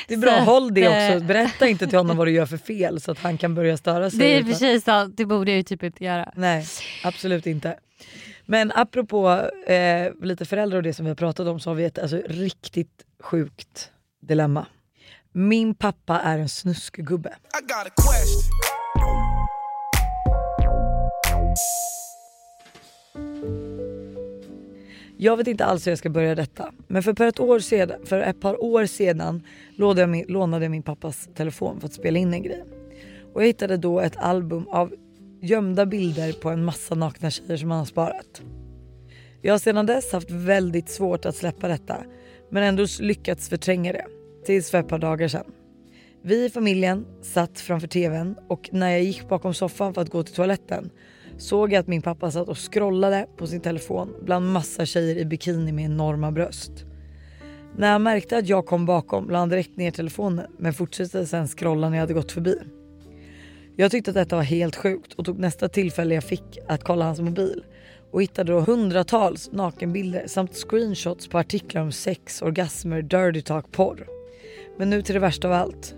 [0.08, 1.22] Det är bra, Så håll det också.
[1.22, 3.76] eh, Berätta inte till honom vad du gör för fel så att han kan börja
[3.76, 4.18] störa sig.
[4.18, 6.32] Det är utan- sig sant, det borde jag ju typ inte göra.
[6.36, 6.64] Nej,
[7.04, 7.76] absolut inte.
[8.44, 11.84] Men apropå eh, lite föräldrar och det som vi har pratat om så har vi
[11.84, 13.90] ett alltså, riktigt sjukt
[14.22, 14.66] dilemma.
[15.38, 17.34] Min pappa är en snuskgubbe.
[25.16, 26.72] Jag vet inte alls hur jag ska börja detta.
[26.88, 29.42] Men för, ett år sedan, för ett par år sedan
[29.74, 32.64] lånade jag, min, lånade jag min pappas telefon för att spela in en grej.
[33.34, 34.94] Och jag hittade då ett album av
[35.40, 38.42] gömda bilder på en massa nakna tjejer som han har sparat.
[39.42, 41.96] Jag har sedan dess haft väldigt svårt att släppa detta
[42.50, 44.15] men ändå lyckats förtränga det.
[44.46, 45.52] Tills för ett par dagar sedan.
[46.22, 50.22] Vi i familjen satt framför tvn och när jag gick bakom soffan för att gå
[50.22, 50.90] till toaletten
[51.38, 55.24] såg jag att min pappa satt och scrollade på sin telefon bland massa tjejer i
[55.24, 56.72] bikini med enorma bröst.
[57.76, 61.48] När han märkte att jag kom bakom la han direkt ner telefonen men fortsatte sen
[61.48, 62.58] scrolla när jag hade gått förbi.
[63.76, 67.04] Jag tyckte att detta var helt sjukt och tog nästa tillfälle jag fick att kolla
[67.04, 67.64] hans mobil
[68.10, 74.15] och hittade då hundratals nakenbilder samt screenshots på artiklar om sex, orgasmer, dirty talk, porr.
[74.78, 75.94] Men nu till det värsta av allt.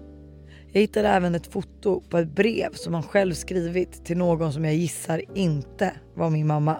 [0.72, 4.64] Jag hittade även ett foto på ett brev som han själv skrivit till någon som
[4.64, 6.76] jag gissar inte var min mamma.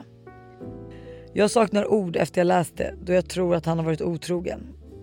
[1.33, 4.61] Jag saknar ord efter jag läst det då jag tror att han har varit otrogen.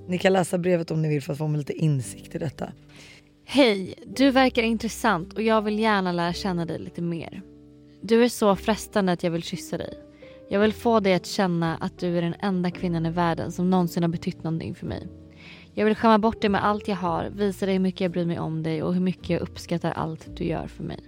[0.08, 2.72] Ni kan läsa brevet om ni vill för att få lite insikt i detta.
[3.46, 7.42] Hej, du verkar intressant och jag vill gärna lära känna dig lite mer.
[8.02, 9.94] Du är så frestande att jag vill kyssa dig.
[10.50, 13.70] Jag vill få dig att känna att du är den enda kvinnan i världen som
[13.70, 15.08] någonsin har betytt någonting för mig.
[15.78, 18.26] Jag vill skämma bort dig med allt jag har, visa dig hur mycket jag bryr
[18.26, 21.00] mig om dig och hur mycket jag uppskattar allt du gör för mig.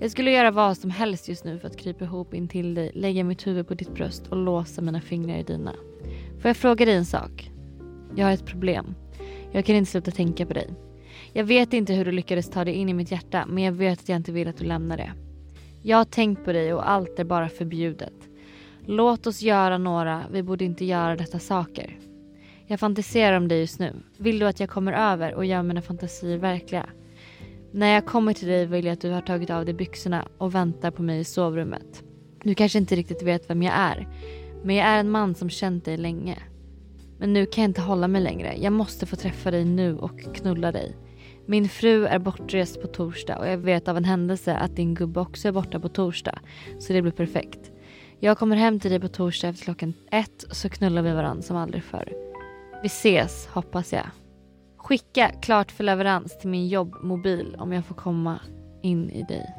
[0.00, 2.90] Jag skulle göra vad som helst just nu för att krypa ihop in till dig,
[2.94, 5.74] lägga mitt huvud på ditt bröst och låsa mina fingrar i dina.
[6.40, 7.50] Får jag fråga dig en sak?
[8.16, 8.94] Jag har ett problem.
[9.52, 10.68] Jag kan inte sluta tänka på dig.
[11.32, 14.00] Jag vet inte hur du lyckades ta dig in i mitt hjärta men jag vet
[14.00, 15.12] att jag inte vill att du lämnar det.
[15.82, 18.14] Jag har tänkt på dig och allt är bara förbjudet.
[18.86, 21.98] Låt oss göra några, vi borde inte göra detta saker.
[22.70, 23.92] Jag fantiserar om dig just nu.
[24.16, 26.86] Vill du att jag kommer över och gör mina fantasier verkliga?
[27.72, 30.54] När jag kommer till dig vill jag att du har tagit av dig byxorna och
[30.54, 32.02] väntar på mig i sovrummet.
[32.42, 34.08] Du kanske inte riktigt vet vem jag är,
[34.64, 36.38] men jag är en man som känt dig länge.
[37.18, 38.54] Men nu kan jag inte hålla mig längre.
[38.58, 40.96] Jag måste få träffa dig nu och knulla dig.
[41.46, 45.20] Min fru är bortrest på torsdag och jag vet av en händelse att din gubbe
[45.20, 46.38] också är borta på torsdag.
[46.78, 47.72] Så det blir perfekt.
[48.20, 51.56] Jag kommer hem till dig på torsdag efter klockan ett så knullar vi varandra som
[51.56, 52.27] aldrig förr.
[52.82, 54.06] Vi ses hoppas jag.
[54.76, 58.40] Skicka klart för leverans till min jobbmobil om jag får komma
[58.82, 59.54] in i dig.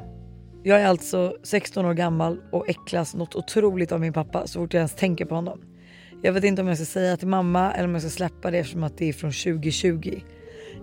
[0.62, 4.74] Jag är alltså 16 år gammal och äcklas något otroligt av min pappa så fort
[4.74, 5.60] jag ens tänker på honom.
[6.22, 8.58] Jag vet inte om jag ska säga till mamma eller om jag ska släppa det
[8.58, 10.20] eftersom att det är från 2020.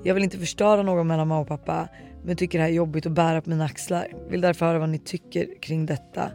[0.04, 1.88] Jag vill inte förstöra någon mellan mamma och pappa
[2.24, 4.08] men tycker det här är jobbigt att bära på mina axlar.
[4.30, 6.32] Vill därför höra vad ni tycker kring detta.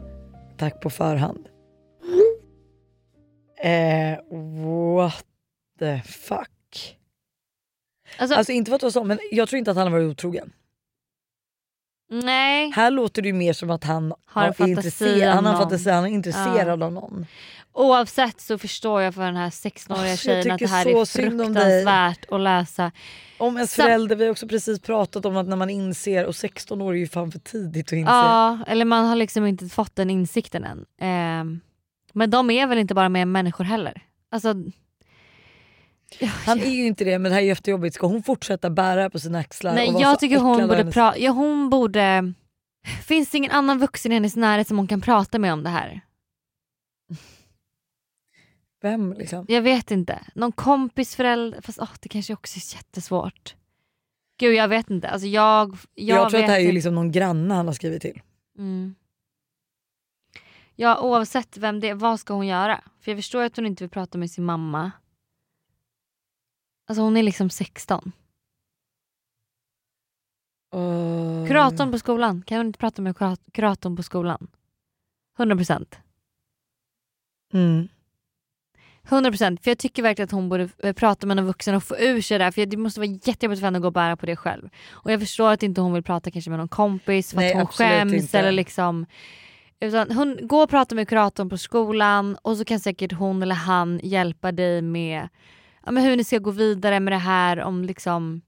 [0.57, 1.47] Tack på förhand.
[3.63, 4.17] Eh,
[4.95, 5.32] what
[5.79, 6.97] the fuck?
[8.17, 10.11] Alltså, Alltså inte för att vara så men jag tror inte att han har varit
[10.11, 10.51] otrogen.
[12.11, 12.71] nej.
[12.75, 16.07] Här låter det mer som att han Har en fantasi han har fantasi, han är
[16.09, 16.85] intresserad Ja.
[16.85, 17.25] av någon.
[17.75, 21.05] Oavsett så förstår jag för den här 16-åriga Alltså, tjejen att det här så är
[21.05, 22.91] fruktansvärt att läsa.
[23.37, 26.35] Om ens Sam- förälder, vi har också precis pratat om att när man inser, och
[26.35, 28.11] 16 år är ju fan för tidigt att inse.
[28.11, 30.85] Ja, eller man har liksom inte fått den insikten än.
[30.99, 31.59] Ehm,
[32.13, 34.01] men de är väl inte bara med människor heller?
[34.31, 34.53] Alltså,
[36.45, 37.95] Han är ju inte det men det här är jättejobbigt.
[37.95, 39.75] Ska hon fortsätta bära på sina axlar?
[39.75, 42.33] Nej jag tycker hon borde hennes- ja hon borde...
[43.03, 45.69] Finns det ingen annan vuxen i hennes närhet som hon kan prata med om det
[45.69, 46.01] här?
[48.81, 49.45] Vem liksom?
[49.49, 50.19] Jag vet inte.
[50.35, 53.55] Någon kompis förälder, fast åh, det kanske också är jättesvårt.
[54.39, 55.09] Gud jag vet inte.
[55.09, 58.01] Alltså jag, jag, Jag, tror att det här är liksom någon granne han har skrivit
[58.01, 58.21] till.
[58.57, 58.95] Mm.
[60.75, 62.81] Ja oavsett vem det är, vad ska hon göra?
[63.01, 64.91] För jag förstår att hon inte vill prata med sin mamma.
[66.87, 68.11] Alltså hon är liksom 16.
[70.75, 71.47] Uh...
[71.47, 74.47] Kuratorn på skolan, kan hon inte prata med kurat- kuratorn på skolan?
[75.37, 75.95] 100%.
[77.53, 77.87] Mm.
[79.07, 81.97] 100% för jag tycker verkligen att hon borde eh, prata med någon vuxen och få
[81.97, 84.17] ur sig det här, för det måste vara jättejobbigt för henne att gå och bära
[84.17, 84.69] på det själv.
[84.91, 87.57] Och jag förstår att inte hon vill prata kanske med någon kompis för Nej, att
[87.57, 88.39] hon skäms inte.
[88.39, 89.05] eller liksom
[89.79, 93.55] utan hon går och pratar med kuratorn på skolan och så kan säkert hon eller
[93.55, 95.29] han hjälpa dig med
[95.85, 98.41] ja, men hur ni ska gå vidare med det här om liksom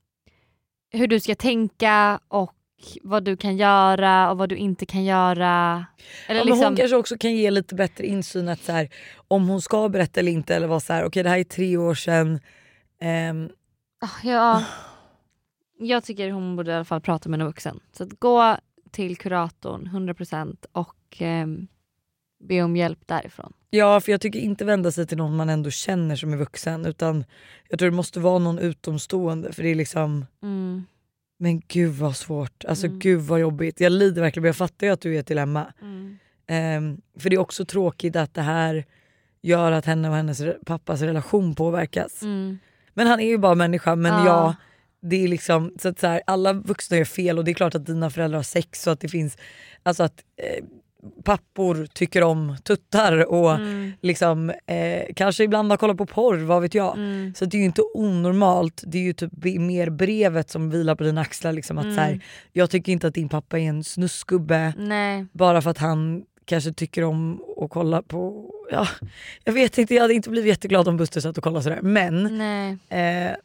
[0.92, 2.56] hur du ska tänka och
[3.02, 5.86] vad du kan göra och vad du inte kan göra.
[6.28, 8.90] Eller ja, liksom, Hon kanske också kan ge lite bättre insyn att så här,
[9.28, 11.78] om hon ska berätta eller inte eller vara så här, okej det här är tre
[11.78, 12.40] år sedan.
[14.02, 14.64] Ah, Ja,
[15.80, 17.80] jag tycker hon borde i alla fall prata med en vuxen.
[17.92, 18.58] Så att gå
[18.92, 21.68] till kuratorn 100% och ehm,
[22.44, 23.54] be om hjälp därifrån.
[23.76, 26.86] Ja för jag tycker inte vända sig till någon man ändå känner som är vuxen
[26.86, 27.26] utan
[27.70, 30.86] jag tror det måste vara någon utomstående för det är liksom Mm.
[31.40, 33.00] Men gud vad svårt, alltså Mm.
[33.00, 33.80] gud vad jobbigt.
[33.80, 35.74] Jag lider verkligen men jag fattar ju att du är ett dilemma.
[35.82, 36.18] Mm.
[36.48, 38.86] Ehm, för det är också tråkigt att det här
[39.42, 42.22] gör att henne och hennes pappas relation påverkas.
[42.22, 42.58] Mm.
[42.94, 44.26] Men han är ju bara människa men Ja.
[44.26, 44.56] ja,
[45.02, 47.76] det är liksom så att så här, alla vuxna gör fel och det är klart
[47.76, 49.38] att dina föräldrar har sex och att det finns,
[49.84, 50.64] alltså att eh,
[51.24, 53.92] pappor tycker om tuttar och Mm.
[54.02, 56.94] liksom eh, kanske ibland har kollat på porr, vad vet jag.
[56.98, 57.34] Mm.
[57.36, 61.04] Så det är ju inte onormalt, det är ju typ mer brevet som vilar på
[61.04, 61.54] dina axlar.
[61.54, 61.96] Liksom, att Mm.
[61.96, 62.20] så här,
[62.54, 65.26] jag tycker inte att din pappa är en snusgubbe Nej.
[65.32, 68.50] bara för att han kanske tycker om att kolla på...
[68.72, 68.88] Ja,
[69.44, 71.80] jag vet inte, jag hade inte blivit jätteglad om Buster satt och kollade sådär.
[71.82, 72.42] Men
[72.90, 73.36] eh,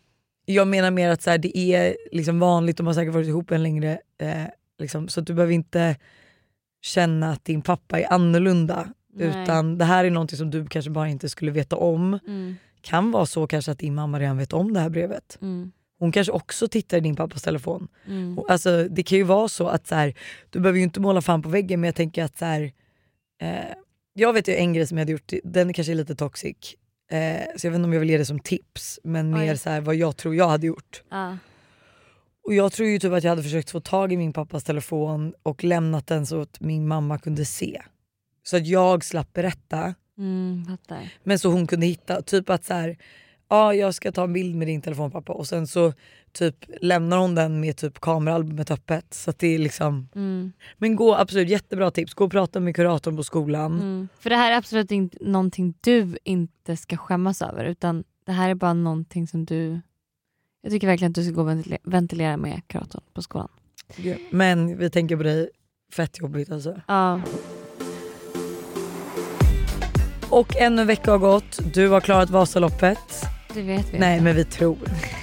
[0.45, 3.51] jag menar mer att så här, det är liksom vanligt, de har säkert varit ihop
[3.51, 4.45] en längre, eh,
[4.79, 5.97] liksom, så du behöver inte
[6.83, 8.89] känna att din pappa är annorlunda.
[9.13, 9.29] Nej.
[9.29, 12.19] Utan det här är någonting som du kanske bara inte skulle veta om.
[12.27, 12.57] Mm.
[12.81, 15.39] Kan vara så kanske att din mamma redan vet om det här brevet.
[15.43, 15.73] Mm.
[15.99, 17.89] Hon kanske också tittar i din pappas telefon.
[18.07, 18.39] Mm.
[18.39, 20.15] Och Alltså, det kan ju vara så att så här,
[20.51, 22.73] du behöver ju inte måla fan på väggen men jag tänker att så här,
[23.43, 23.75] eh,
[24.15, 26.57] jag vet ju en grej som jag hade gjort, den kanske är lite toxic.
[27.11, 29.41] Eh, så jag vet inte om jag vill ge det som tips men Oj.
[29.41, 31.03] mer så här, vad jag tror jag hade gjort.
[31.11, 31.37] Ja.
[32.51, 35.35] Och jag tror ju typ att jag hade försökt få tag i min pappas telefon
[35.43, 37.83] och lämnat den så att min mamma kunde se.
[38.43, 40.77] Så att jag slapp berätta Mm,
[41.23, 42.97] men så hon kunde hitta, typ att så här,
[43.49, 45.93] ja jag ska ta en bild med din telefon pappa och sen så
[46.33, 49.15] typ lämnar hon den med typ kameraalbumet öppet.
[49.15, 50.53] Så det är liksom, Mm.
[50.79, 53.73] men gå absolut jättebra tips, gå och prata med kuratorn på skolan.
[53.73, 54.09] Mm.
[54.19, 58.51] För det här är absolut inte någonting du inte ska skämmas över utan det här
[58.51, 59.81] är bara någonting som du...
[60.63, 63.49] Jag tycker verkligen att du ska gå och ventilera, ventilera med kuratorn på skolan.
[64.31, 65.51] Men vi tänker på dig,
[65.93, 66.81] fett jobbigt alltså.
[66.89, 67.21] Ja.
[70.31, 72.99] Och ännu en vecka har gått, du har klarat Vasaloppet.
[73.55, 74.25] Det vet vi Nej inte.
[74.25, 74.79] men vi tror.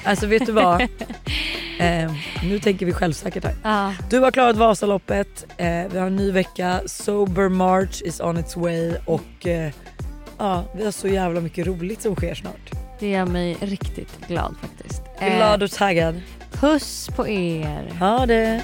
[0.06, 0.82] Alltså vet du vad?
[1.80, 2.12] eh,
[2.44, 3.56] nu tänker vi självsäkert här.
[3.64, 3.94] Ja.
[4.10, 8.58] Du har klarat Vasaloppet, eh, vi har en ny vecka, Sober March is on its
[8.58, 9.72] way och eh,
[10.38, 12.72] ja, vi har så jävla mycket roligt som sker snart.
[13.00, 15.02] Det gör mig riktigt glad faktiskt.
[15.20, 16.22] Glad och taggad.
[16.52, 17.94] Puss på er.
[18.00, 18.64] Ha det.